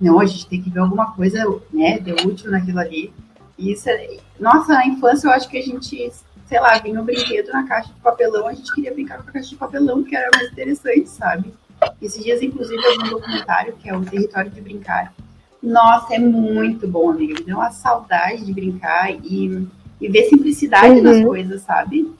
Não, 0.00 0.18
a 0.18 0.26
gente 0.26 0.48
tem 0.48 0.60
que 0.60 0.70
ver 0.70 0.80
alguma 0.80 1.12
coisa, 1.12 1.38
né, 1.72 2.00
de 2.00 2.12
útil 2.26 2.50
naquilo 2.50 2.80
ali. 2.80 3.12
E 3.56 3.72
isso 3.72 3.88
é... 3.88 4.16
Nossa, 4.40 4.72
na 4.72 4.86
infância 4.86 5.28
eu 5.28 5.32
acho 5.32 5.48
que 5.48 5.56
a 5.56 5.62
gente, 5.62 6.12
sei 6.46 6.60
lá, 6.60 6.76
vinha 6.78 7.00
um 7.00 7.04
brinquedo 7.04 7.52
na 7.52 7.62
caixa 7.62 7.92
de 7.92 8.00
papelão, 8.00 8.48
a 8.48 8.54
gente 8.54 8.74
queria 8.74 8.92
brincar 8.92 9.22
com 9.22 9.30
a 9.30 9.32
caixa 9.32 9.50
de 9.50 9.56
papelão, 9.56 10.02
que 10.02 10.16
era 10.16 10.28
mais 10.34 10.50
interessante, 10.50 11.08
sabe? 11.08 11.54
Esses 12.00 12.24
dias, 12.24 12.42
inclusive, 12.42 12.82
eu 12.82 12.92
vi 12.92 13.06
um 13.06 13.10
documentário 13.10 13.74
que 13.74 13.88
é 13.88 13.96
o 13.96 14.04
Território 14.04 14.50
de 14.50 14.60
Brincar. 14.60 15.14
Nossa, 15.62 16.14
é 16.14 16.18
muito 16.18 16.88
bom, 16.88 17.10
amiga. 17.10 17.34
Me 17.34 17.44
deu 17.44 17.56
uma 17.56 17.70
saudade 17.70 18.44
de 18.44 18.52
brincar 18.52 19.12
e, 19.12 19.68
e 20.00 20.08
ver 20.08 20.24
simplicidade 20.24 20.96
uhum. 20.96 21.02
nas 21.02 21.24
coisas, 21.24 21.62
sabe? 21.62 22.10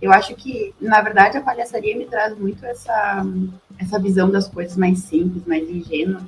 Eu 0.00 0.12
acho 0.12 0.34
que, 0.34 0.74
na 0.80 1.00
verdade, 1.00 1.38
a 1.38 1.40
palhaçaria 1.40 1.96
me 1.96 2.04
traz 2.06 2.36
muito 2.38 2.64
essa, 2.64 3.24
essa 3.78 3.98
visão 3.98 4.30
das 4.30 4.48
coisas 4.48 4.76
mais 4.76 4.98
simples, 4.98 5.46
mais 5.46 5.68
ingênua. 5.68 6.20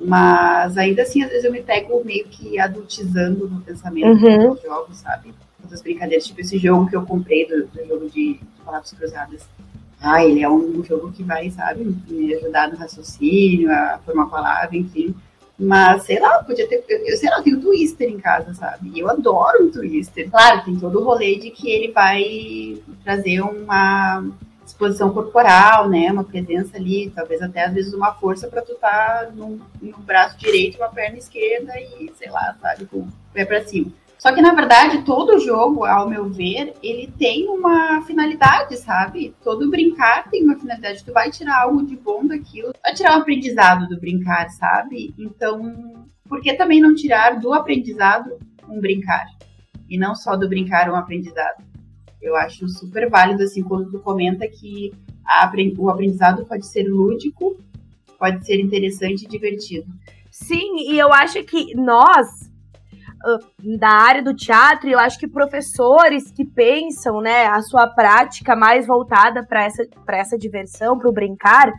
Mas 0.00 0.78
ainda 0.78 1.02
assim, 1.02 1.22
às 1.22 1.28
vezes 1.28 1.44
eu 1.44 1.52
me 1.52 1.60
pego 1.60 2.04
meio 2.04 2.24
que 2.28 2.58
adultizando 2.58 3.48
no 3.48 3.60
pensamento 3.60 4.24
uhum. 4.24 4.54
dos 4.54 4.62
jogos, 4.62 4.96
sabe? 4.98 5.34
Das 5.68 5.82
brincadeiras, 5.82 6.26
tipo 6.26 6.40
esse 6.40 6.56
jogo 6.56 6.88
que 6.88 6.96
eu 6.96 7.04
comprei 7.04 7.46
do, 7.48 7.66
do 7.66 7.84
jogo 7.86 8.08
de, 8.08 8.34
de 8.34 8.40
palavras 8.64 8.92
cruzadas. 8.92 9.48
Ah, 10.00 10.24
ele 10.24 10.40
é 10.40 10.48
um 10.48 10.84
jogo 10.84 11.10
que 11.10 11.24
vai, 11.24 11.50
sabe, 11.50 11.84
me 12.08 12.32
ajudar 12.34 12.70
no 12.70 12.76
raciocínio, 12.76 13.70
a 13.72 13.98
formar 14.04 14.26
palavra, 14.26 14.76
enfim. 14.76 15.14
Mas, 15.58 16.04
sei 16.04 16.20
lá, 16.20 16.42
podia 16.44 16.68
ter. 16.68 16.84
Eu, 16.88 17.16
sei 17.16 17.28
lá, 17.28 17.38
eu 17.38 17.42
tenho 17.42 17.60
Twister 17.60 18.08
em 18.08 18.20
casa, 18.20 18.54
sabe? 18.54 18.92
E 18.94 19.00
eu 19.00 19.10
adoro 19.10 19.64
o 19.64 19.72
Twister. 19.72 20.30
Claro, 20.30 20.64
tem 20.64 20.78
todo 20.78 21.00
o 21.00 21.04
rolê 21.04 21.34
de 21.36 21.50
que 21.50 21.68
ele 21.68 21.90
vai 21.90 22.78
trazer 23.02 23.40
uma 23.40 24.24
exposição 24.64 25.10
corporal, 25.10 25.88
né? 25.88 26.12
Uma 26.12 26.22
presença 26.22 26.76
ali, 26.76 27.10
talvez 27.10 27.42
até 27.42 27.64
às 27.64 27.74
vezes 27.74 27.92
uma 27.92 28.12
força 28.14 28.46
para 28.46 28.62
tu 28.62 28.72
estar 28.72 29.26
tá 29.26 29.30
no, 29.34 29.60
no 29.82 29.98
braço 29.98 30.38
direito 30.38 30.76
uma 30.76 30.90
perna 30.90 31.18
esquerda 31.18 31.72
e, 31.80 32.12
sei 32.16 32.30
lá, 32.30 32.56
sabe, 32.60 32.86
com 32.86 32.98
o 32.98 33.08
pé 33.32 33.44
pra 33.44 33.64
cima. 33.64 33.90
Só 34.18 34.32
que, 34.34 34.42
na 34.42 34.52
verdade, 34.52 35.02
todo 35.04 35.38
jogo, 35.38 35.84
ao 35.84 36.08
meu 36.08 36.28
ver, 36.28 36.74
ele 36.82 37.06
tem 37.18 37.48
uma 37.48 38.02
finalidade, 38.02 38.76
sabe? 38.76 39.32
Todo 39.44 39.70
brincar 39.70 40.28
tem 40.28 40.42
uma 40.42 40.58
finalidade. 40.58 41.04
Tu 41.04 41.12
vai 41.12 41.30
tirar 41.30 41.62
algo 41.62 41.86
de 41.86 41.96
bom 41.96 42.26
daquilo, 42.26 42.72
vai 42.82 42.92
tirar 42.92 43.16
um 43.16 43.20
aprendizado 43.20 43.88
do 43.88 44.00
brincar, 44.00 44.50
sabe? 44.50 45.14
Então, 45.16 46.04
por 46.28 46.40
que 46.40 46.52
também 46.54 46.80
não 46.80 46.94
tirar 46.94 47.38
do 47.38 47.52
aprendizado 47.52 48.36
um 48.68 48.80
brincar? 48.80 49.24
E 49.88 49.96
não 49.96 50.16
só 50.16 50.36
do 50.36 50.48
brincar 50.48 50.90
um 50.90 50.96
aprendizado? 50.96 51.64
Eu 52.20 52.34
acho 52.34 52.68
super 52.68 53.08
válido, 53.08 53.44
assim, 53.44 53.62
quando 53.62 53.90
tu 53.90 54.00
comenta 54.00 54.48
que 54.48 54.92
a, 55.24 55.50
o 55.78 55.88
aprendizado 55.88 56.44
pode 56.44 56.66
ser 56.66 56.82
lúdico, 56.82 57.56
pode 58.18 58.44
ser 58.44 58.60
interessante 58.60 59.24
e 59.24 59.28
divertido. 59.28 59.86
Sim, 60.30 60.90
e 60.90 60.98
eu 60.98 61.12
acho 61.12 61.42
que 61.44 61.74
nós, 61.76 62.47
da 63.58 63.88
área 63.88 64.22
do 64.22 64.34
teatro, 64.34 64.88
e 64.88 64.92
eu 64.92 64.98
acho 64.98 65.18
que 65.18 65.26
professores 65.26 66.30
que 66.30 66.44
pensam, 66.44 67.20
né, 67.20 67.46
a 67.46 67.60
sua 67.62 67.86
prática 67.86 68.54
mais 68.54 68.86
voltada 68.86 69.44
para 69.44 69.64
essa, 69.64 69.86
essa 70.08 70.38
diversão, 70.38 70.96
para 70.96 71.08
o 71.08 71.12
brincar, 71.12 71.72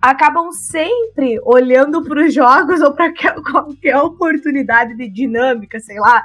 acabam 0.00 0.50
sempre 0.52 1.38
olhando 1.44 2.02
para 2.02 2.24
os 2.24 2.32
jogos 2.32 2.80
ou 2.82 2.92
para 2.92 3.12
qualquer 3.42 3.96
oportunidade 3.98 4.96
de 4.96 5.08
dinâmica, 5.08 5.78
sei 5.78 5.98
lá, 5.98 6.22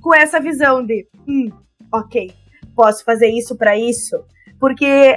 com 0.00 0.14
essa 0.14 0.40
visão 0.40 0.84
de, 0.84 1.06
hum, 1.26 1.50
ok, 1.92 2.32
posso 2.74 3.04
fazer 3.04 3.28
isso 3.28 3.56
para 3.56 3.76
isso, 3.76 4.24
porque 4.60 5.16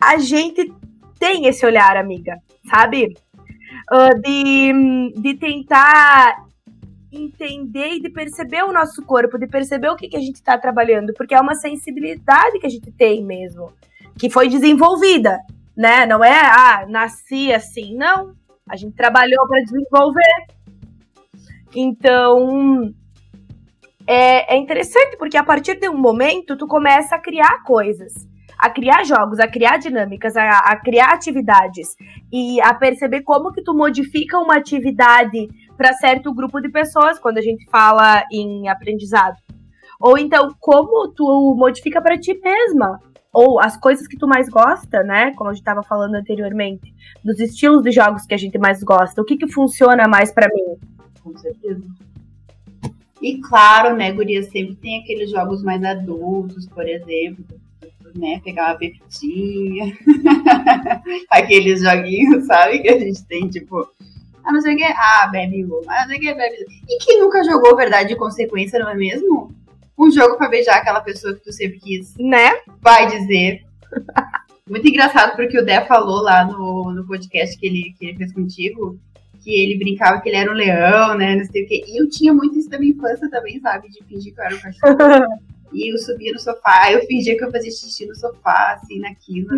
a 0.00 0.18
gente 0.18 0.72
tem 1.18 1.46
esse 1.46 1.64
olhar, 1.64 1.96
amiga, 1.96 2.38
sabe? 2.68 3.16
Uh, 3.92 4.20
de, 4.20 5.12
de 5.20 5.34
tentar 5.34 6.45
entender 7.16 7.94
e 7.94 8.00
de 8.00 8.10
perceber 8.10 8.62
o 8.64 8.72
nosso 8.72 9.02
corpo, 9.02 9.38
de 9.38 9.46
perceber 9.46 9.88
o 9.88 9.96
que, 9.96 10.08
que 10.08 10.16
a 10.16 10.20
gente 10.20 10.36
está 10.36 10.58
trabalhando, 10.58 11.12
porque 11.14 11.34
é 11.34 11.40
uma 11.40 11.54
sensibilidade 11.54 12.58
que 12.58 12.66
a 12.66 12.70
gente 12.70 12.90
tem 12.92 13.24
mesmo, 13.24 13.72
que 14.18 14.30
foi 14.30 14.48
desenvolvida, 14.48 15.38
né? 15.76 16.06
Não 16.06 16.24
é, 16.24 16.40
ah, 16.40 16.86
nasci 16.88 17.52
assim, 17.52 17.94
não. 17.96 18.34
A 18.68 18.76
gente 18.76 18.94
trabalhou 18.94 19.46
para 19.46 19.62
desenvolver. 19.62 20.46
Então, 21.74 22.94
é, 24.06 24.54
é 24.54 24.56
interessante, 24.56 25.16
porque 25.16 25.36
a 25.36 25.44
partir 25.44 25.78
de 25.78 25.88
um 25.88 25.96
momento, 25.96 26.56
tu 26.56 26.66
começa 26.66 27.16
a 27.16 27.18
criar 27.18 27.62
coisas 27.62 28.26
a 28.58 28.70
criar 28.70 29.04
jogos, 29.04 29.38
a 29.38 29.46
criar 29.46 29.76
dinâmicas, 29.76 30.36
a, 30.36 30.48
a, 30.48 30.76
criar 30.76 31.12
atividades 31.12 31.96
e 32.32 32.60
a 32.60 32.72
perceber 32.72 33.22
como 33.22 33.52
que 33.52 33.62
tu 33.62 33.74
modifica 33.74 34.38
uma 34.38 34.56
atividade 34.56 35.48
para 35.76 35.92
certo 35.94 36.32
grupo 36.34 36.60
de 36.60 36.68
pessoas 36.68 37.18
quando 37.18 37.38
a 37.38 37.42
gente 37.42 37.68
fala 37.70 38.24
em 38.32 38.68
aprendizado. 38.68 39.36
Ou 40.00 40.18
então, 40.18 40.54
como 40.60 41.08
tu 41.08 41.54
modifica 41.56 42.00
para 42.00 42.18
ti 42.18 42.38
mesma. 42.42 43.00
Ou 43.32 43.60
as 43.60 43.76
coisas 43.76 44.06
que 44.06 44.16
tu 44.16 44.26
mais 44.26 44.48
gosta, 44.48 45.02
né? 45.02 45.32
Como 45.34 45.50
a 45.50 45.52
gente 45.52 45.60
estava 45.60 45.82
falando 45.82 46.14
anteriormente. 46.14 46.94
Dos 47.22 47.38
estilos 47.38 47.82
de 47.82 47.90
jogos 47.90 48.24
que 48.24 48.34
a 48.34 48.38
gente 48.38 48.58
mais 48.58 48.82
gosta. 48.82 49.20
O 49.20 49.24
que, 49.24 49.36
que 49.36 49.52
funciona 49.52 50.08
mais 50.08 50.32
para 50.32 50.48
mim? 50.48 50.76
Com 51.22 51.36
certeza. 51.36 51.82
E 53.20 53.38
claro, 53.38 53.96
né, 53.96 54.12
Guria, 54.12 54.42
sempre 54.42 54.74
tem 54.76 55.00
aqueles 55.00 55.30
jogos 55.30 55.62
mais 55.62 55.82
adultos, 55.82 56.66
por 56.68 56.86
exemplo, 56.86 57.44
né, 58.14 58.40
pegar 58.44 58.68
uma 58.68 58.78
bebitinha, 58.78 59.96
aqueles 61.30 61.82
joguinhos, 61.82 62.46
sabe, 62.46 62.80
que 62.80 62.88
a 62.88 62.98
gente 62.98 63.24
tem, 63.24 63.48
tipo, 63.48 63.88
ah, 64.46 64.52
não 64.52 64.60
sei 64.60 64.74
o 64.74 64.76
que, 64.76 64.84
ah, 64.84 65.28
bebe 65.30 65.66
ah, 65.88 66.00
não 66.02 66.08
sei 66.08 66.18
o 66.18 66.20
que, 66.20 66.34
bebe. 66.34 66.66
E 66.88 67.04
quem 67.04 67.20
nunca 67.20 67.42
jogou 67.42 67.76
Verdade 67.76 68.12
e 68.12 68.16
Consequência, 68.16 68.78
não 68.78 68.88
é 68.88 68.94
mesmo? 68.94 69.52
Um 69.98 70.10
jogo 70.10 70.36
pra 70.36 70.48
beijar 70.48 70.76
aquela 70.76 71.00
pessoa 71.00 71.34
que 71.34 71.42
tu 71.42 71.52
sempre 71.52 71.80
quis. 71.80 72.14
Né? 72.16 72.52
Vai 72.80 73.08
dizer. 73.08 73.64
Muito 74.68 74.86
engraçado 74.86 75.36
porque 75.36 75.58
o 75.58 75.64
Dé 75.64 75.84
falou 75.84 76.22
lá 76.22 76.44
no, 76.44 76.92
no 76.92 77.06
podcast 77.06 77.56
que 77.58 77.66
ele, 77.66 77.94
que 77.98 78.06
ele 78.06 78.16
fez 78.16 78.32
contigo 78.32 78.98
que 79.46 79.54
ele 79.54 79.78
brincava 79.78 80.20
que 80.20 80.28
ele 80.28 80.38
era 80.38 80.50
um 80.50 80.54
leão, 80.54 81.16
né? 81.16 81.36
Não 81.36 81.44
sei 81.44 81.62
o 81.62 81.68
quê. 81.68 81.84
E 81.86 82.02
eu 82.02 82.08
tinha 82.08 82.34
muito 82.34 82.58
isso 82.58 82.68
da 82.68 82.80
minha 82.80 82.90
infância 82.90 83.30
também, 83.30 83.60
sabe? 83.60 83.88
De 83.88 84.02
fingir 84.02 84.34
que 84.34 84.40
eu 84.40 84.44
era 84.44 84.56
um 84.56 84.58
cachorro. 84.58 84.96
e 85.76 85.92
eu 85.92 85.98
subia 85.98 86.32
no 86.32 86.38
sofá, 86.38 86.90
eu 86.90 87.02
fingia 87.06 87.36
que 87.36 87.44
eu 87.44 87.50
fazia 87.50 87.70
xixi 87.70 88.06
no 88.06 88.14
sofá, 88.14 88.72
assim, 88.72 88.98
naquilo, 88.98 89.48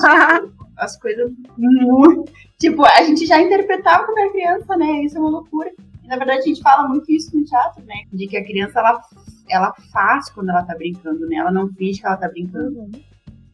sabe? 0.00 0.48
tipo, 0.48 0.66
as 0.76 0.98
coisas 0.98 1.30
muito. 1.56 2.24
Tipo, 2.58 2.84
a 2.84 3.02
gente 3.04 3.24
já 3.24 3.40
interpretava 3.40 4.04
como 4.04 4.18
era 4.18 4.32
criança, 4.32 4.76
né? 4.76 5.04
Isso 5.04 5.16
é 5.16 5.20
uma 5.20 5.30
loucura. 5.30 5.70
E, 6.02 6.08
na 6.08 6.16
verdade, 6.16 6.40
a 6.40 6.46
gente 6.46 6.60
fala 6.60 6.88
muito 6.88 7.10
isso 7.12 7.36
no 7.36 7.44
teatro, 7.44 7.84
né? 7.84 7.94
De 8.12 8.26
que 8.26 8.36
a 8.36 8.44
criança, 8.44 8.80
ela, 8.80 9.00
ela 9.48 9.74
faz 9.92 10.28
quando 10.30 10.50
ela 10.50 10.64
tá 10.64 10.74
brincando, 10.74 11.24
né? 11.28 11.36
Ela 11.36 11.52
não 11.52 11.68
finge 11.72 12.00
que 12.00 12.06
ela 12.06 12.16
tá 12.16 12.28
brincando. 12.28 12.80
Uhum. 12.80 12.90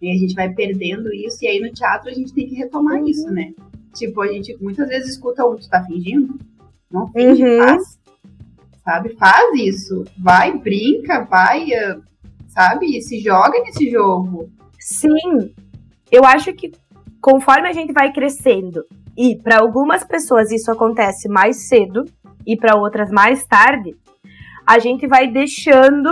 E 0.00 0.10
a 0.10 0.18
gente 0.18 0.34
vai 0.34 0.48
perdendo 0.48 1.12
isso, 1.12 1.44
e 1.44 1.48
aí 1.48 1.60
no 1.60 1.70
teatro 1.70 2.08
a 2.08 2.14
gente 2.14 2.32
tem 2.32 2.48
que 2.48 2.54
retomar 2.54 2.98
uhum. 2.98 3.06
isso, 3.06 3.30
né? 3.30 3.52
Tipo, 3.94 4.22
a 4.22 4.28
gente 4.28 4.56
muitas 4.58 4.88
vezes 4.88 5.10
escuta 5.10 5.44
o 5.44 5.56
tu 5.56 5.68
tá 5.68 5.84
fingindo. 5.84 6.38
Não 6.90 7.06
finge, 7.08 7.44
uhum. 7.44 7.58
faz. 7.58 7.99
Sabe? 8.84 9.16
Faz 9.16 9.54
isso. 9.54 10.04
Vai, 10.18 10.56
brinca, 10.56 11.24
vai, 11.24 11.72
eh, 11.72 11.98
sabe? 12.48 13.00
Se 13.02 13.20
joga 13.20 13.60
nesse 13.60 13.90
jogo. 13.90 14.50
Sim. 14.78 15.54
Eu 16.10 16.24
acho 16.24 16.52
que 16.52 16.72
conforme 17.20 17.68
a 17.68 17.72
gente 17.72 17.92
vai 17.92 18.12
crescendo, 18.12 18.84
e 19.16 19.36
para 19.36 19.60
algumas 19.60 20.02
pessoas 20.02 20.50
isso 20.50 20.70
acontece 20.70 21.28
mais 21.28 21.68
cedo 21.68 22.04
e 22.46 22.56
para 22.56 22.76
outras 22.76 23.10
mais 23.10 23.44
tarde, 23.46 23.94
a 24.66 24.78
gente 24.78 25.06
vai 25.06 25.28
deixando 25.28 26.10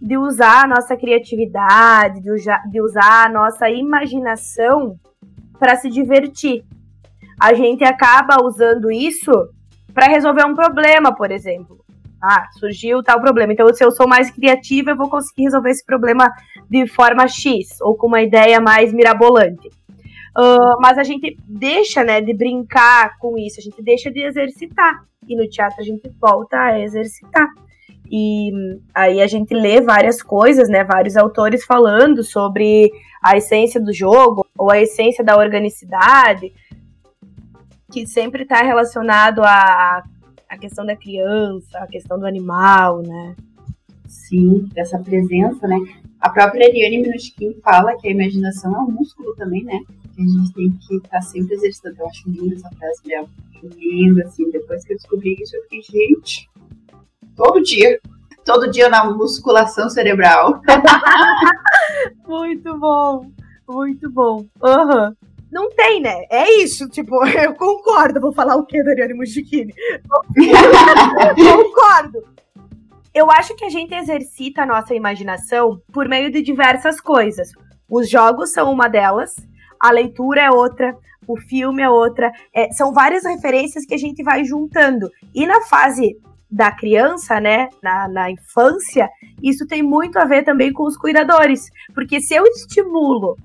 de 0.00 0.16
usar 0.16 0.64
a 0.64 0.68
nossa 0.68 0.96
criatividade, 0.96 2.20
de, 2.20 2.30
de 2.70 2.80
usar 2.80 3.26
a 3.26 3.28
nossa 3.28 3.68
imaginação 3.70 4.98
para 5.58 5.76
se 5.76 5.88
divertir. 5.88 6.64
A 7.38 7.54
gente 7.54 7.84
acaba 7.84 8.42
usando 8.42 8.90
isso 8.90 9.30
para 9.98 10.12
resolver 10.12 10.46
um 10.46 10.54
problema, 10.54 11.12
por 11.12 11.32
exemplo. 11.32 11.84
Ah, 12.22 12.46
surgiu 12.52 13.02
tal 13.02 13.20
problema. 13.20 13.52
Então, 13.52 13.66
se 13.74 13.84
eu 13.84 13.90
sou 13.90 14.06
mais 14.06 14.30
criativa, 14.30 14.92
eu 14.92 14.96
vou 14.96 15.10
conseguir 15.10 15.42
resolver 15.42 15.70
esse 15.70 15.84
problema 15.84 16.30
de 16.70 16.86
forma 16.86 17.26
X, 17.26 17.80
ou 17.80 17.96
com 17.96 18.06
uma 18.06 18.22
ideia 18.22 18.60
mais 18.60 18.92
mirabolante. 18.92 19.66
Uh, 20.38 20.80
mas 20.80 20.98
a 20.98 21.02
gente 21.02 21.36
deixa, 21.48 22.04
né, 22.04 22.20
de 22.20 22.32
brincar 22.32 23.18
com 23.18 23.36
isso, 23.36 23.58
a 23.58 23.62
gente 23.62 23.82
deixa 23.82 24.08
de 24.08 24.20
exercitar. 24.20 25.02
E 25.28 25.34
no 25.34 25.48
teatro 25.48 25.80
a 25.80 25.84
gente 25.84 26.08
volta 26.20 26.56
a 26.56 26.80
exercitar. 26.80 27.48
E 28.08 28.52
aí 28.94 29.20
a 29.20 29.26
gente 29.26 29.52
lê 29.52 29.80
várias 29.80 30.22
coisas, 30.22 30.68
né, 30.68 30.84
vários 30.84 31.16
autores 31.16 31.64
falando 31.64 32.22
sobre 32.22 32.88
a 33.20 33.36
essência 33.36 33.80
do 33.80 33.92
jogo, 33.92 34.46
ou 34.56 34.70
a 34.70 34.80
essência 34.80 35.24
da 35.24 35.36
organicidade, 35.36 36.52
que 37.90 38.06
sempre 38.06 38.42
está 38.42 38.62
relacionado 38.62 39.42
à, 39.42 40.02
à 40.48 40.58
questão 40.58 40.84
da 40.84 40.96
criança, 40.96 41.78
à 41.78 41.86
questão 41.86 42.18
do 42.18 42.26
animal, 42.26 43.02
né? 43.02 43.34
Sim, 44.06 44.68
dessa 44.72 44.98
presença, 44.98 45.66
né? 45.66 45.76
A 46.20 46.30
própria 46.30 46.66
Ariane 46.66 46.98
Minutkin 46.98 47.54
fala 47.62 47.96
que 47.96 48.08
a 48.08 48.10
imaginação 48.10 48.74
é 48.74 48.78
um 48.78 48.90
músculo 48.90 49.34
também, 49.36 49.64
né? 49.64 49.80
Que 50.14 50.22
a 50.22 50.26
gente 50.26 50.52
tem 50.52 50.72
que 50.72 50.96
estar 50.96 51.08
tá 51.08 51.20
sempre 51.20 51.54
exercitando. 51.54 51.96
Eu 52.00 52.06
acho 52.08 52.28
linda 52.28 52.56
essa 52.56 52.70
frase 52.70 53.02
dela. 53.04 53.28
Linda, 53.62 54.24
assim. 54.24 54.50
Depois 54.50 54.84
que 54.84 54.92
eu 54.92 54.96
descobri 54.96 55.36
isso, 55.40 55.56
eu 55.56 55.62
fiquei, 55.62 55.82
gente, 55.82 56.48
todo 57.36 57.62
dia. 57.62 58.00
Todo 58.44 58.70
dia 58.70 58.88
na 58.88 59.04
musculação 59.04 59.90
cerebral. 59.90 60.60
muito 62.26 62.78
bom, 62.78 63.30
muito 63.68 64.10
bom. 64.10 64.46
Uhum. 64.62 65.14
Não 65.50 65.70
tem, 65.70 66.00
né? 66.00 66.24
É 66.30 66.60
isso, 66.60 66.88
tipo, 66.88 67.24
eu 67.26 67.54
concordo. 67.54 68.20
Vou 68.20 68.32
falar 68.32 68.56
o 68.56 68.66
que 68.66 68.82
da 68.82 68.90
Ariane 68.90 69.14
Mushikini? 69.14 69.74
concordo 71.34 72.22
eu 73.18 73.30
acho 73.32 73.56
que 73.56 73.64
a 73.64 73.68
gente 73.68 73.92
exercita 73.92 74.62
a 74.62 74.66
nossa 74.66 74.94
imaginação 74.94 75.82
por 75.92 76.08
meio 76.08 76.30
de 76.30 76.40
diversas 76.40 77.00
coisas. 77.00 77.50
Os 77.90 78.08
jogos 78.08 78.52
são 78.52 78.70
uma 78.70 78.86
delas, 78.86 79.34
a 79.80 79.90
leitura 79.90 80.42
é 80.42 80.50
outra, 80.50 80.96
o 81.26 81.36
filme 81.36 81.82
é 81.82 81.90
outra. 81.90 82.30
É, 82.54 82.70
são 82.72 82.92
várias 82.92 83.24
referências 83.24 83.84
que 83.84 83.94
a 83.94 83.98
gente 83.98 84.22
vai 84.22 84.44
juntando. 84.44 85.10
E 85.34 85.46
na 85.46 85.62
fase 85.62 86.16
da 86.48 86.70
criança, 86.70 87.40
né, 87.40 87.68
na, 87.82 88.08
na 88.08 88.30
infância, 88.30 89.08
isso 89.42 89.66
tem 89.66 89.82
muito 89.82 90.16
a 90.18 90.24
ver 90.24 90.44
também 90.44 90.72
com 90.72 90.84
os 90.84 90.96
cuidadores. 90.96 91.68
Porque 91.94 92.20
se 92.20 92.34
eu 92.34 92.44
estimulo 92.44 93.36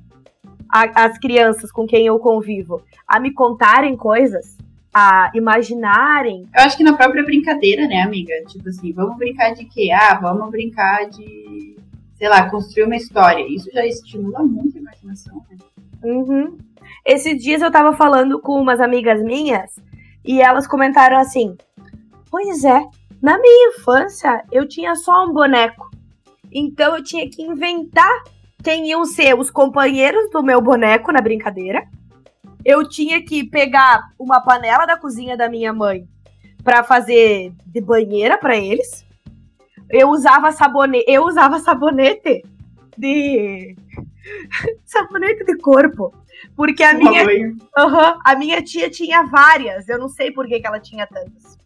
a, 0.73 1.05
as 1.05 1.19
crianças 1.19 1.71
com 1.71 1.85
quem 1.85 2.07
eu 2.07 2.17
convivo 2.17 2.81
a 3.07 3.19
me 3.19 3.31
contarem 3.31 3.95
coisas, 3.95 4.57
a 4.91 5.31
imaginarem. 5.35 6.47
Eu 6.55 6.63
acho 6.63 6.75
que 6.75 6.83
na 6.83 6.97
própria 6.97 7.23
brincadeira, 7.23 7.87
né, 7.87 8.01
amiga? 8.01 8.33
Tipo 8.47 8.69
assim, 8.69 8.91
vamos 8.91 9.15
brincar 9.17 9.53
de 9.53 9.65
quê? 9.65 9.91
Ah, 9.91 10.15
vamos 10.19 10.49
brincar 10.49 11.07
de, 11.09 11.77
sei 12.15 12.27
lá, 12.27 12.49
construir 12.49 12.85
uma 12.85 12.95
história. 12.95 13.45
Isso 13.47 13.69
já 13.71 13.85
estimula 13.85 14.41
muito 14.41 14.75
a 14.75 14.81
imaginação, 14.81 15.43
né? 15.47 15.57
Uhum. 16.03 16.57
Esses 17.05 17.41
dias 17.41 17.61
eu 17.61 17.71
tava 17.71 17.93
falando 17.93 18.39
com 18.39 18.59
umas 18.59 18.81
amigas 18.81 19.21
minhas 19.21 19.79
e 20.25 20.41
elas 20.41 20.65
comentaram 20.65 21.17
assim: 21.17 21.55
Pois 22.31 22.63
é, 22.63 22.83
na 23.21 23.37
minha 23.37 23.69
infância 23.69 24.43
eu 24.51 24.67
tinha 24.67 24.95
só 24.95 25.25
um 25.25 25.33
boneco. 25.33 25.91
Então 26.51 26.97
eu 26.97 27.03
tinha 27.03 27.29
que 27.29 27.43
inventar 27.43 28.23
quem 28.63 28.87
iam 28.89 29.05
ser 29.05 29.37
os 29.37 29.51
companheiros 29.51 30.29
do 30.31 30.41
meu 30.41 30.61
boneco 30.61 31.11
na 31.11 31.21
brincadeira 31.21 31.87
eu 32.65 32.87
tinha 32.87 33.21
que 33.21 33.43
pegar 33.43 34.11
uma 34.17 34.41
panela 34.41 34.85
da 34.85 34.97
cozinha 34.97 35.35
da 35.35 35.49
minha 35.49 35.73
mãe 35.73 36.07
para 36.63 36.83
fazer 36.83 37.51
de 37.65 37.81
banheira 37.81 38.37
para 38.37 38.55
eles. 38.55 39.05
Eu 39.89 40.09
usava 40.09 40.51
sabonete, 40.51 41.05
eu 41.07 41.23
usava 41.25 41.59
sabonete 41.59 42.43
de 42.97 43.75
sabonete 44.85 45.43
de 45.43 45.57
corpo, 45.57 46.13
porque 46.55 46.83
a 46.83 46.93
minha 46.93 47.25
uhum, 47.25 48.19
a 48.23 48.35
minha 48.37 48.61
tia 48.61 48.89
tinha 48.89 49.23
várias, 49.23 49.89
eu 49.89 49.99
não 49.99 50.07
sei 50.07 50.31
por 50.31 50.47
que, 50.47 50.59
que 50.59 50.67
ela 50.67 50.79
tinha 50.79 51.05
tantas. 51.05 51.57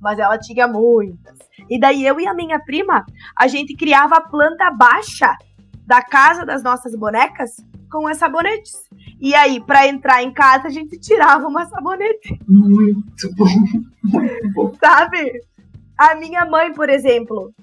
Mas 0.00 0.18
ela 0.18 0.38
tinha 0.38 0.68
muitas. 0.68 1.38
E 1.68 1.80
daí 1.80 2.06
eu 2.06 2.20
e 2.20 2.26
a 2.26 2.34
minha 2.34 2.60
prima, 2.60 3.04
a 3.36 3.48
gente 3.48 3.74
criava 3.74 4.20
planta 4.20 4.70
baixa 4.70 5.34
da 5.86 6.02
casa 6.02 6.44
das 6.44 6.62
nossas 6.62 6.94
bonecas 6.96 7.56
com 7.90 8.06
as 8.06 8.18
sabonetes. 8.18 8.74
E 9.20 9.34
aí, 9.34 9.60
para 9.60 9.86
entrar 9.86 10.22
em 10.22 10.32
casa, 10.32 10.68
a 10.68 10.70
gente 10.70 10.98
tirava 10.98 11.46
uma 11.46 11.66
sabonete. 11.66 12.38
Muito 12.48 13.32
bom. 13.34 13.46
Muito 14.02 14.52
bom. 14.52 14.72
Sabe? 14.80 15.40
A 15.96 16.14
minha 16.16 16.44
mãe, 16.44 16.72
por 16.72 16.88
exemplo, 16.88 17.54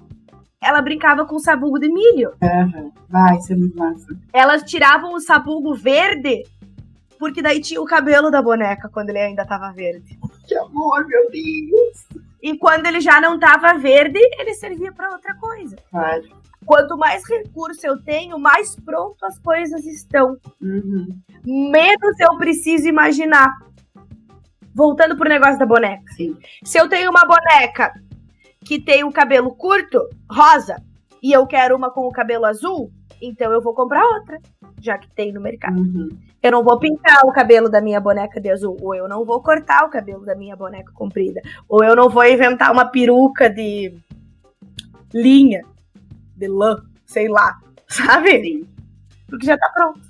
ela 0.61 0.81
brincava 0.81 1.25
com 1.25 1.39
sabugo 1.39 1.79
de 1.79 1.89
milho. 1.89 2.31
Uhum. 2.41 2.91
Vai, 3.09 3.37
isso 3.37 3.51
é 3.51 3.55
muito 3.55 3.77
massa. 3.77 4.07
Elas 4.31 4.63
tiravam 4.63 5.13
o 5.13 5.19
sabugo 5.19 5.75
verde, 5.75 6.43
porque 7.19 7.41
daí 7.41 7.59
tinha 7.59 7.81
o 7.81 7.85
cabelo 7.85 8.31
da 8.31 8.41
boneca 8.41 8.87
quando 8.87 9.09
ele 9.09 9.19
ainda 9.19 9.45
tava 9.45 9.71
verde. 9.73 10.17
Que 10.47 10.55
amor, 10.55 11.05
meu 11.07 11.29
Deus! 11.29 12.23
E 12.41 12.57
quando 12.57 12.85
ele 12.85 13.01
já 13.01 13.19
não 13.19 13.37
tava 13.39 13.77
verde, 13.77 14.19
ele 14.39 14.53
servia 14.53 14.91
para 14.91 15.11
outra 15.11 15.35
coisa. 15.35 15.75
Claro. 15.89 16.40
Quanto 16.65 16.97
mais 16.97 17.23
recurso 17.27 17.85
eu 17.85 18.01
tenho, 18.01 18.37
mais 18.37 18.75
pronto 18.75 19.25
as 19.25 19.37
coisas 19.39 19.85
estão. 19.85 20.37
Uhum. 20.61 21.19
Menos 21.43 22.19
eu 22.19 22.37
preciso 22.37 22.87
imaginar. 22.87 23.49
Voltando 24.73 25.17
pro 25.17 25.27
negócio 25.27 25.59
da 25.59 25.65
boneca. 25.65 26.03
Sim. 26.15 26.37
Se 26.63 26.77
eu 26.77 26.87
tenho 26.87 27.09
uma 27.09 27.25
boneca 27.25 27.91
que 28.63 28.79
tem 28.79 29.03
o 29.03 29.11
cabelo 29.11 29.53
curto, 29.55 30.07
rosa, 30.29 30.81
e 31.21 31.31
eu 31.31 31.45
quero 31.45 31.75
uma 31.75 31.89
com 31.89 32.07
o 32.07 32.11
cabelo 32.11 32.45
azul, 32.45 32.91
então 33.21 33.51
eu 33.51 33.61
vou 33.61 33.73
comprar 33.73 34.03
outra, 34.05 34.39
já 34.79 34.97
que 34.97 35.09
tem 35.09 35.33
no 35.33 35.41
mercado. 35.41 35.79
Uhum. 35.79 36.09
Eu 36.41 36.51
não 36.51 36.63
vou 36.63 36.79
pintar 36.79 37.21
o 37.25 37.31
cabelo 37.31 37.69
da 37.69 37.81
minha 37.81 37.99
boneca 37.99 38.39
de 38.39 38.49
azul, 38.49 38.77
ou 38.81 38.95
eu 38.95 39.07
não 39.07 39.25
vou 39.25 39.41
cortar 39.41 39.85
o 39.85 39.89
cabelo 39.89 40.25
da 40.25 40.35
minha 40.35 40.55
boneca 40.55 40.91
comprida, 40.93 41.41
ou 41.67 41.83
eu 41.83 41.95
não 41.95 42.09
vou 42.09 42.25
inventar 42.25 42.71
uma 42.71 42.85
peruca 42.85 43.49
de 43.49 43.93
linha 45.13 45.65
de 46.41 46.47
lã, 46.47 46.83
sei 47.05 47.27
lá, 47.27 47.59
sabe? 47.87 48.41
Sim. 48.41 48.67
Porque 49.27 49.45
já 49.45 49.57
tá 49.57 49.69
pronto. 49.73 50.01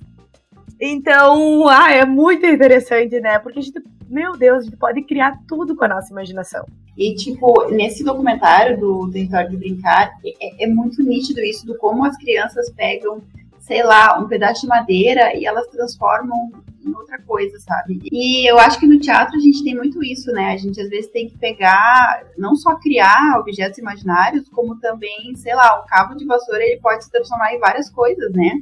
Então, 0.79 1.67
ah, 1.67 1.91
é 1.91 2.05
muito 2.05 2.45
interessante, 2.45 3.19
né? 3.19 3.37
Porque 3.37 3.59
a 3.59 3.61
gente, 3.61 3.79
meu 4.09 4.35
Deus, 4.35 4.61
a 4.61 4.63
gente 4.63 4.77
pode 4.77 5.03
criar 5.03 5.39
tudo 5.47 5.75
com 5.75 5.85
a 5.85 5.87
nossa 5.87 6.11
imaginação. 6.11 6.65
E, 6.97 7.13
tipo, 7.15 7.69
nesse 7.69 8.03
documentário 8.03 8.79
do 8.79 9.09
Território 9.11 9.51
de 9.51 9.57
Brincar, 9.57 10.11
é, 10.25 10.63
é 10.63 10.67
muito 10.67 11.03
nítido 11.03 11.39
isso 11.41 11.67
do 11.67 11.77
como 11.77 12.03
as 12.03 12.17
crianças 12.17 12.71
pegam 12.71 13.21
sei 13.61 13.83
lá, 13.83 14.19
um 14.19 14.27
pedaço 14.27 14.61
de 14.61 14.67
madeira 14.67 15.33
e 15.33 15.45
elas 15.45 15.67
transformam 15.67 16.51
em 16.85 16.93
outra 16.95 17.19
coisa, 17.21 17.59
sabe? 17.59 17.99
E 18.11 18.49
eu 18.49 18.57
acho 18.57 18.79
que 18.79 18.87
no 18.87 18.99
teatro 18.99 19.35
a 19.35 19.39
gente 19.39 19.63
tem 19.63 19.75
muito 19.75 20.03
isso, 20.03 20.31
né? 20.31 20.51
A 20.53 20.57
gente 20.57 20.79
às 20.79 20.89
vezes 20.89 21.11
tem 21.11 21.27
que 21.27 21.37
pegar, 21.37 22.25
não 22.37 22.55
só 22.55 22.75
criar 22.75 23.39
objetos 23.39 23.77
imaginários, 23.79 24.49
como 24.49 24.79
também, 24.79 25.35
sei 25.35 25.55
lá, 25.55 25.79
o 25.79 25.85
cabo 25.85 26.15
de 26.15 26.25
vassoura 26.25 26.63
ele 26.63 26.79
pode 26.79 27.03
se 27.03 27.11
transformar 27.11 27.53
em 27.53 27.59
várias 27.59 27.89
coisas, 27.89 28.31
né? 28.33 28.61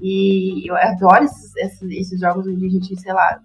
E 0.00 0.68
eu 0.68 0.76
adoro 0.76 1.24
esses, 1.24 1.54
esses, 1.56 1.90
esses 1.90 2.20
jogos 2.20 2.46
onde 2.46 2.66
a 2.66 2.68
gente, 2.68 3.00
sei 3.00 3.12
lá, 3.12 3.40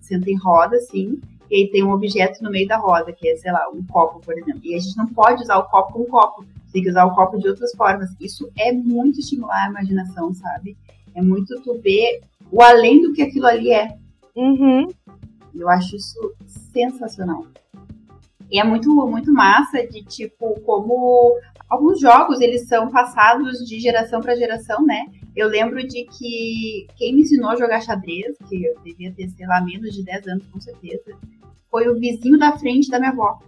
senta 0.00 0.30
em 0.30 0.36
roda, 0.36 0.76
assim, 0.76 1.20
e 1.50 1.56
aí 1.56 1.70
tem 1.70 1.84
um 1.84 1.92
objeto 1.92 2.42
no 2.42 2.50
meio 2.50 2.66
da 2.66 2.76
roda, 2.76 3.12
que 3.12 3.28
é, 3.28 3.36
sei 3.36 3.52
lá, 3.52 3.68
um 3.72 3.82
copo, 3.84 4.20
por 4.20 4.36
exemplo. 4.36 4.60
E 4.64 4.74
a 4.74 4.78
gente 4.78 4.96
não 4.96 5.06
pode 5.06 5.42
usar 5.42 5.58
o 5.58 5.64
copo 5.64 5.92
como 5.92 6.06
copo 6.06 6.44
tem 6.76 6.82
que 6.82 6.90
usar 6.90 7.06
o 7.06 7.14
copo 7.14 7.38
de 7.38 7.48
outras 7.48 7.72
formas. 7.74 8.10
Isso 8.20 8.50
é 8.58 8.70
muito 8.70 9.18
estimular 9.18 9.64
a 9.64 9.70
imaginação, 9.70 10.34
sabe? 10.34 10.76
É 11.14 11.22
muito 11.22 11.58
tu 11.62 11.80
ver 11.80 12.20
o 12.50 12.62
além 12.62 13.02
do 13.02 13.12
que 13.12 13.22
aquilo 13.22 13.46
ali 13.46 13.70
é. 13.70 13.96
Uhum. 14.34 14.88
Eu 15.54 15.68
acho 15.68 15.96
isso 15.96 16.34
sensacional. 16.72 17.46
E 18.50 18.60
é 18.60 18.64
muito, 18.64 18.90
muito 19.06 19.32
massa 19.32 19.86
de 19.86 20.04
tipo 20.04 20.60
como 20.60 21.38
alguns 21.68 22.00
jogos 22.00 22.40
eles 22.40 22.68
são 22.68 22.90
passados 22.90 23.58
de 23.66 23.80
geração 23.80 24.20
para 24.20 24.36
geração, 24.36 24.84
né? 24.84 25.06
Eu 25.34 25.48
lembro 25.48 25.86
de 25.86 26.04
que 26.04 26.86
quem 26.96 27.14
me 27.14 27.22
ensinou 27.22 27.50
a 27.50 27.56
jogar 27.56 27.80
xadrez, 27.80 28.36
que 28.48 28.64
eu 28.64 28.74
devia 28.82 29.12
ter, 29.12 29.28
sei 29.30 29.46
lá, 29.46 29.60
menos 29.60 29.94
de 29.94 30.02
10 30.02 30.28
anos 30.28 30.46
com 30.46 30.60
certeza, 30.60 31.16
foi 31.70 31.88
o 31.88 31.98
vizinho 31.98 32.38
da 32.38 32.56
frente 32.56 32.90
da 32.90 32.98
minha 32.98 33.10
avó. 33.10 33.38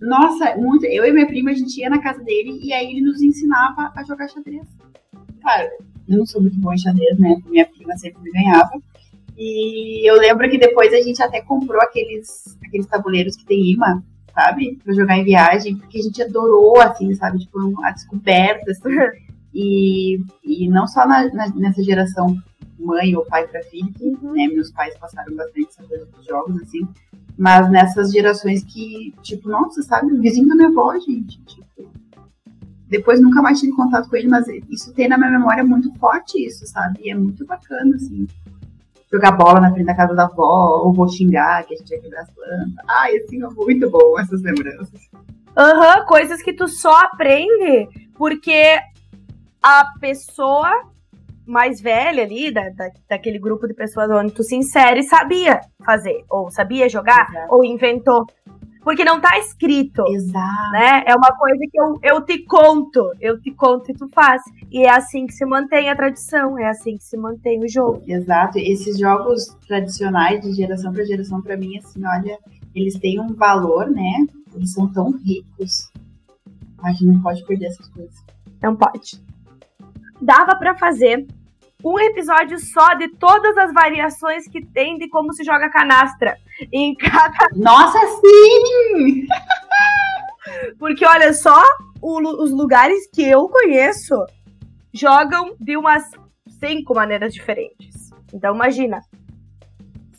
Nossa, 0.00 0.56
muito. 0.56 0.84
Eu 0.84 1.04
e 1.04 1.12
minha 1.12 1.26
prima, 1.26 1.50
a 1.50 1.54
gente 1.54 1.80
ia 1.80 1.88
na 1.88 2.00
casa 2.00 2.22
dele 2.22 2.60
e 2.62 2.72
aí 2.72 2.90
ele 2.90 3.00
nos 3.00 3.22
ensinava 3.22 3.92
a 3.94 4.02
jogar 4.04 4.28
xadrez. 4.28 4.66
Claro, 5.40 5.70
não 6.08 6.26
sou 6.26 6.40
muito 6.40 6.58
boa 6.58 6.74
em 6.74 6.78
xadrez, 6.78 7.18
né? 7.18 7.36
Minha 7.46 7.66
prima 7.66 7.96
sempre 7.96 8.22
me 8.22 8.30
ganhava. 8.30 8.70
E 9.36 10.08
eu 10.08 10.16
lembro 10.16 10.48
que 10.50 10.58
depois 10.58 10.92
a 10.92 11.00
gente 11.00 11.22
até 11.22 11.40
comprou 11.40 11.80
aqueles, 11.80 12.58
aqueles 12.64 12.86
tabuleiros 12.86 13.36
que 13.36 13.44
tem 13.44 13.72
imã, 13.72 14.02
sabe? 14.34 14.78
Pra 14.84 14.94
jogar 14.94 15.18
em 15.18 15.24
viagem, 15.24 15.76
porque 15.76 15.98
a 15.98 16.02
gente 16.02 16.22
adorou, 16.22 16.80
assim, 16.80 17.14
sabe? 17.14 17.38
Tipo, 17.38 17.82
a 17.84 17.90
descoberta, 17.90 18.70
assim. 18.70 18.82
E, 19.54 20.18
e 20.42 20.66
não 20.66 20.86
só 20.86 21.06
na, 21.06 21.28
na, 21.30 21.46
nessa 21.54 21.82
geração 21.82 22.34
mãe 22.78 23.14
ou 23.14 23.24
pai 23.24 23.46
para 23.46 23.62
filho, 23.64 23.92
que, 23.92 24.04
uhum. 24.04 24.32
né, 24.32 24.46
meus 24.48 24.70
pais 24.70 24.96
passaram 24.98 25.34
bastante 25.36 25.68
essa 25.68 25.82
coisa 25.84 26.06
dos 26.06 26.24
jogos, 26.24 26.60
assim, 26.62 26.88
Mas 27.36 27.70
nessas 27.70 28.10
gerações 28.12 28.64
que, 28.64 29.14
tipo, 29.22 29.48
nossa, 29.48 29.82
sabe, 29.82 30.12
o 30.12 30.20
vizinho 30.20 30.48
da 30.48 30.54
minha 30.54 30.68
avó, 30.68 30.98
gente, 30.98 31.38
tipo, 31.44 31.66
depois 32.92 33.22
nunca 33.22 33.40
mais 33.40 33.58
tive 33.58 33.72
contato 33.72 34.06
com 34.10 34.16
ele, 34.16 34.28
mas 34.28 34.46
isso 34.68 34.92
tem 34.92 35.08
na 35.08 35.16
minha 35.16 35.30
memória 35.30 35.64
muito 35.64 35.90
forte 35.98 36.44
isso, 36.46 36.66
sabe? 36.66 37.00
E 37.02 37.10
é 37.10 37.14
muito 37.14 37.46
bacana, 37.46 37.96
assim. 37.96 38.26
Jogar 39.10 39.32
bola 39.32 39.60
na 39.60 39.72
frente 39.72 39.86
da 39.86 39.96
casa 39.96 40.14
da 40.14 40.24
avó, 40.24 40.82
ou 40.84 40.92
vou 40.92 41.08
xingar, 41.08 41.64
que 41.64 41.72
a 41.72 41.78
gente 41.78 41.90
ia 41.90 42.00
quebrar 42.02 42.20
as 42.20 42.30
plantas. 42.30 42.84
Ai, 42.86 43.16
assim, 43.16 43.42
é 43.42 43.48
muito 43.48 43.88
bom 43.90 44.20
essas 44.20 44.42
lembranças. 44.42 45.08
Aham, 45.56 46.00
uhum, 46.00 46.06
coisas 46.06 46.42
que 46.42 46.52
tu 46.52 46.68
só 46.68 46.94
aprende 47.00 47.88
porque 48.14 48.78
a 49.62 49.86
pessoa 49.98 50.70
mais 51.46 51.80
velha 51.80 52.22
ali, 52.22 52.52
da, 52.52 52.68
da, 52.68 52.90
daquele 53.08 53.38
grupo 53.38 53.66
de 53.66 53.72
pessoas 53.74 54.10
onde 54.10 54.32
tu 54.32 54.42
se 54.42 54.54
insere, 54.54 55.02
sabia 55.02 55.60
fazer, 55.84 56.24
ou 56.28 56.50
sabia 56.50 56.90
jogar, 56.90 57.26
Exato. 57.30 57.54
ou 57.54 57.64
inventou. 57.64 58.26
Porque 58.82 59.04
não 59.04 59.20
tá 59.20 59.38
escrito. 59.38 60.04
Exato. 60.08 60.72
Né? 60.72 61.04
É 61.06 61.14
uma 61.14 61.32
coisa 61.36 61.60
que 61.70 61.80
eu, 61.80 61.98
eu 62.02 62.24
te 62.24 62.44
conto, 62.44 63.12
eu 63.20 63.40
te 63.40 63.50
conto 63.52 63.90
e 63.90 63.94
tu 63.94 64.08
faz. 64.12 64.42
E 64.70 64.84
é 64.84 64.90
assim 64.90 65.26
que 65.26 65.32
se 65.32 65.44
mantém 65.44 65.88
a 65.88 65.96
tradição, 65.96 66.58
é 66.58 66.68
assim 66.68 66.96
que 66.96 67.04
se 67.04 67.16
mantém 67.16 67.60
o 67.64 67.68
jogo. 67.68 68.02
Exato. 68.06 68.58
Esses 68.58 68.98
jogos 68.98 69.46
tradicionais 69.66 70.40
de 70.40 70.52
geração 70.52 70.92
para 70.92 71.04
geração, 71.04 71.40
para 71.40 71.56
mim, 71.56 71.78
assim, 71.78 72.00
olha, 72.04 72.38
eles 72.74 72.98
têm 72.98 73.20
um 73.20 73.32
valor, 73.34 73.88
né? 73.88 74.26
Eles 74.54 74.72
são 74.72 74.92
tão 74.92 75.12
ricos. 75.12 75.90
A 76.82 76.90
gente 76.90 77.06
não 77.06 77.22
pode 77.22 77.44
perder 77.46 77.66
essas 77.66 77.88
coisas. 77.88 78.24
Não 78.60 78.74
pode 78.74 79.20
dava 80.22 80.54
para 80.56 80.74
fazer 80.76 81.26
um 81.84 81.98
episódio 81.98 82.58
só 82.58 82.94
de 82.94 83.08
todas 83.16 83.56
as 83.56 83.72
variações 83.72 84.46
que 84.46 84.64
tem 84.64 84.98
de 84.98 85.08
como 85.08 85.32
se 85.32 85.44
joga 85.44 85.70
canastra 85.70 86.36
em 86.72 86.94
cada. 86.94 87.48
Nossa, 87.54 87.98
sim! 88.20 89.26
Porque 90.78 91.04
olha 91.06 91.32
só, 91.32 91.62
o, 92.00 92.18
os 92.42 92.50
lugares 92.50 93.08
que 93.12 93.22
eu 93.22 93.48
conheço 93.48 94.14
jogam 94.92 95.54
de 95.60 95.76
umas 95.76 96.10
cinco 96.60 96.94
maneiras 96.94 97.32
diferentes. 97.32 98.10
Então 98.32 98.54
imagina. 98.54 99.00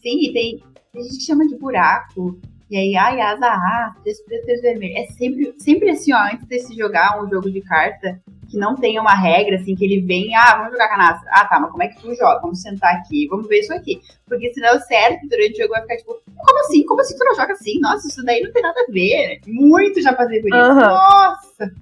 Sim, 0.02 0.34
tem, 0.34 0.64
tem 0.92 1.04
gente 1.04 1.18
que 1.18 1.24
chama 1.24 1.48
de 1.48 1.58
buraco. 1.58 2.40
E 2.70 2.78
aí, 2.78 2.96
ai, 2.96 3.22
asa 3.22 3.48
A, 3.48 3.96
três 4.02 4.20
preto, 4.24 4.46
três 4.46 4.62
vermelho. 4.62 4.98
É 4.98 5.06
sempre, 5.06 5.54
sempre 5.60 5.92
assim, 5.92 6.12
ó, 6.14 6.18
antes 6.18 6.48
de 6.48 6.60
se 6.60 6.76
jogar 6.76 7.24
um 7.24 7.30
jogo 7.30 7.52
de 7.52 7.62
carta, 7.62 8.20
que 8.54 8.60
não 8.60 8.76
tenha 8.76 9.02
uma 9.02 9.16
regra, 9.16 9.56
assim, 9.56 9.76
que 9.76 9.84
ele 9.84 10.00
vem, 10.02 10.36
ah, 10.36 10.58
vamos 10.58 10.74
jogar 10.74 10.88
canastra. 10.90 11.28
Ah, 11.32 11.46
tá, 11.46 11.60
mas 11.60 11.72
como 11.72 11.82
é 11.82 11.88
que 11.88 12.00
tu 12.00 12.14
joga? 12.14 12.40
Vamos 12.40 12.62
sentar 12.62 12.96
aqui, 12.96 13.28
vamos 13.28 13.48
ver 13.48 13.62
isso 13.62 13.74
aqui. 13.74 14.00
Porque 14.28 14.54
senão 14.54 14.78
o 14.78 14.80
certo 14.82 15.28
durante 15.28 15.54
o 15.54 15.64
jogo 15.64 15.74
vai 15.74 15.82
ficar 15.82 15.98
tipo, 15.98 16.22
como 16.38 16.60
assim? 16.60 16.86
Como 16.86 17.02
assim 17.02 17.18
tu 17.18 17.26
não 17.26 17.36
joga 17.36 17.54
assim? 17.54 17.80
Nossa, 17.80 18.08
isso 18.08 18.24
daí 18.24 18.42
não 18.42 18.52
tem 18.52 18.62
nada 18.62 18.80
a 18.80 18.92
ver. 18.92 19.42
Muito 19.48 20.02
já 20.02 20.14
passei 20.14 20.40
por 20.40 20.50
isso. 20.50 20.58
Uhum. 20.58 20.76
Nossa! 20.76 21.74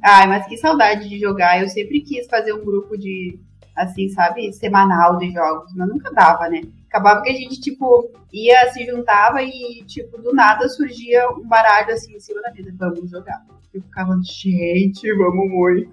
Ai, 0.00 0.28
mas 0.28 0.46
que 0.46 0.56
saudade 0.56 1.08
de 1.08 1.18
jogar. 1.18 1.60
Eu 1.60 1.68
sempre 1.68 2.00
quis 2.00 2.28
fazer 2.28 2.52
um 2.52 2.64
grupo 2.64 2.96
de, 2.96 3.36
assim, 3.74 4.08
sabe, 4.08 4.52
semanal 4.52 5.18
de 5.18 5.32
jogos, 5.32 5.74
mas 5.74 5.88
nunca 5.88 6.12
dava, 6.12 6.48
né? 6.48 6.62
Acabava 6.88 7.22
que 7.22 7.30
a 7.30 7.34
gente, 7.34 7.60
tipo, 7.60 8.12
ia, 8.32 8.72
se 8.72 8.86
juntava 8.86 9.42
e, 9.42 9.82
tipo, 9.86 10.22
do 10.22 10.32
nada 10.32 10.68
surgia 10.68 11.28
um 11.30 11.48
baralho 11.48 11.92
assim 11.92 12.14
em 12.14 12.20
cima 12.20 12.40
da 12.42 12.52
mesa. 12.52 12.72
Vamos 12.78 13.10
jogar. 13.10 13.44
Eu 13.76 13.82
ficava, 13.82 14.18
gente, 14.24 15.12
vamos 15.16 15.50
muito. 15.50 15.90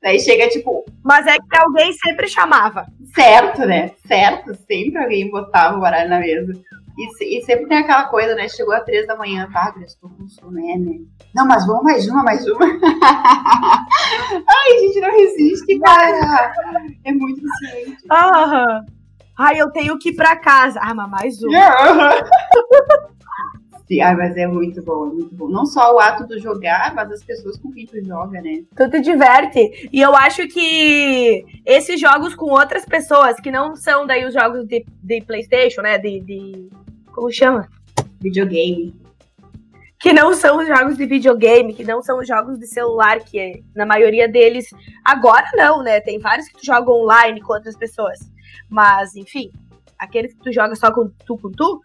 Daí 0.00 0.20
chega, 0.20 0.48
tipo. 0.48 0.84
Mas 1.02 1.26
é 1.26 1.36
que 1.36 1.56
alguém 1.58 1.92
sempre 1.92 2.28
chamava. 2.28 2.86
Certo, 3.12 3.66
né? 3.66 3.90
Certo, 4.06 4.54
sempre 4.66 5.02
alguém 5.02 5.30
botava 5.30 5.76
o 5.76 5.80
baralho 5.80 6.08
na 6.08 6.20
mesa. 6.20 6.52
E, 6.96 7.38
e, 7.38 7.42
sempre 7.42 7.66
tem 7.66 7.78
aquela 7.78 8.04
coisa, 8.04 8.36
né? 8.36 8.48
Chegou 8.48 8.72
às 8.72 8.84
três 8.84 9.04
da 9.04 9.16
manhã, 9.16 9.48
tá, 9.52 9.74
estou 9.84 10.08
com 10.10 10.50
né? 10.52 10.78
Não, 11.34 11.44
mas 11.44 11.66
vamos 11.66 11.82
mais 11.82 12.06
uma, 12.06 12.22
mais 12.22 12.46
uma. 12.46 12.66
Ai, 14.48 14.78
gente 14.78 15.00
não 15.00 15.10
resiste, 15.10 15.80
cara. 15.80 16.52
É 17.04 17.12
muito 17.12 17.42
viciante. 17.42 18.04
Aham. 18.08 18.84
Ai, 19.36 19.60
eu 19.60 19.72
tenho 19.72 19.98
que 19.98 20.10
ir 20.10 20.14
pra 20.14 20.36
casa. 20.36 20.78
Ah, 20.80 20.94
mas 20.94 21.10
mais 21.10 21.42
uma. 21.42 22.10
Sim, 23.86 24.00
ai, 24.00 24.16
mas 24.16 24.34
é 24.36 24.46
muito 24.46 24.82
bom, 24.82 25.10
é 25.10 25.12
muito 25.12 25.34
bom. 25.34 25.48
Não 25.48 25.66
só 25.66 25.94
o 25.94 25.98
ato 25.98 26.26
do 26.26 26.38
jogar, 26.40 26.94
mas 26.94 27.10
as 27.12 27.22
pessoas 27.22 27.58
com 27.58 27.70
quem 27.70 27.86
tu 27.86 28.02
joga, 28.02 28.40
né? 28.40 28.62
Tu 28.74 28.90
te 28.90 29.00
diverte. 29.00 29.88
E 29.92 30.00
eu 30.00 30.16
acho 30.16 30.48
que 30.48 31.44
esses 31.66 32.00
jogos 32.00 32.34
com 32.34 32.46
outras 32.46 32.86
pessoas, 32.86 33.38
que 33.38 33.50
não 33.50 33.76
são 33.76 34.06
daí 34.06 34.24
os 34.24 34.32
jogos 34.32 34.66
de, 34.66 34.86
de 35.02 35.20
Playstation, 35.20 35.82
né? 35.82 35.98
De, 35.98 36.18
de. 36.20 36.70
Como 37.12 37.30
chama? 37.30 37.68
Videogame. 38.20 38.98
Que 40.00 40.14
não 40.14 40.34
são 40.34 40.58
os 40.58 40.66
jogos 40.66 40.96
de 40.96 41.04
videogame, 41.04 41.74
que 41.74 41.84
não 41.84 42.02
são 42.02 42.18
os 42.18 42.26
jogos 42.26 42.58
de 42.58 42.66
celular, 42.66 43.20
que 43.20 43.38
é, 43.38 43.60
na 43.76 43.84
maioria 43.84 44.26
deles. 44.26 44.66
Agora 45.04 45.46
não, 45.54 45.82
né? 45.82 46.00
Tem 46.00 46.18
vários 46.18 46.48
que 46.48 46.54
tu 46.54 46.64
joga 46.64 46.90
online 46.90 47.42
com 47.42 47.52
outras 47.52 47.76
pessoas. 47.76 48.18
Mas, 48.68 49.14
enfim, 49.14 49.50
aqueles 50.04 50.32
que 50.34 50.40
tu 50.40 50.52
joga 50.52 50.74
só 50.74 50.92
com 50.92 51.10
tu 51.26 51.36
com 51.38 51.50
tu, 51.50 51.80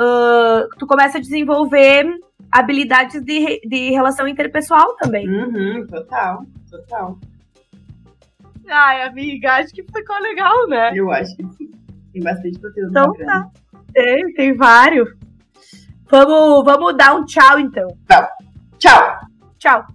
uh, 0.00 0.68
tu 0.78 0.86
começa 0.86 1.18
a 1.18 1.20
desenvolver 1.20 2.06
habilidades 2.50 3.22
de, 3.22 3.60
de 3.66 3.90
relação 3.90 4.28
interpessoal 4.28 4.96
também. 4.96 5.28
Uhum, 5.28 5.86
total, 5.86 6.44
total. 6.70 7.18
Ai, 8.68 9.02
amiga, 9.02 9.54
acho 9.54 9.72
que 9.74 9.82
ficou 9.82 10.18
legal, 10.20 10.68
né? 10.68 10.92
Eu 10.94 11.10
acho 11.10 11.36
que 11.36 11.44
sim. 11.54 11.70
Tem 12.12 12.22
bastante 12.22 12.60
conteúdo 12.60 12.90
então. 12.90 13.12
Tá. 13.14 13.50
Tem, 13.92 14.32
tem 14.34 14.56
vários. 14.56 15.08
Vamos, 16.10 16.64
vamos 16.64 16.96
dar 16.96 17.14
um 17.14 17.24
tchau, 17.24 17.58
então. 17.58 17.88
Tá. 18.06 18.30
Tchau. 18.78 19.16
Tchau. 19.58 19.86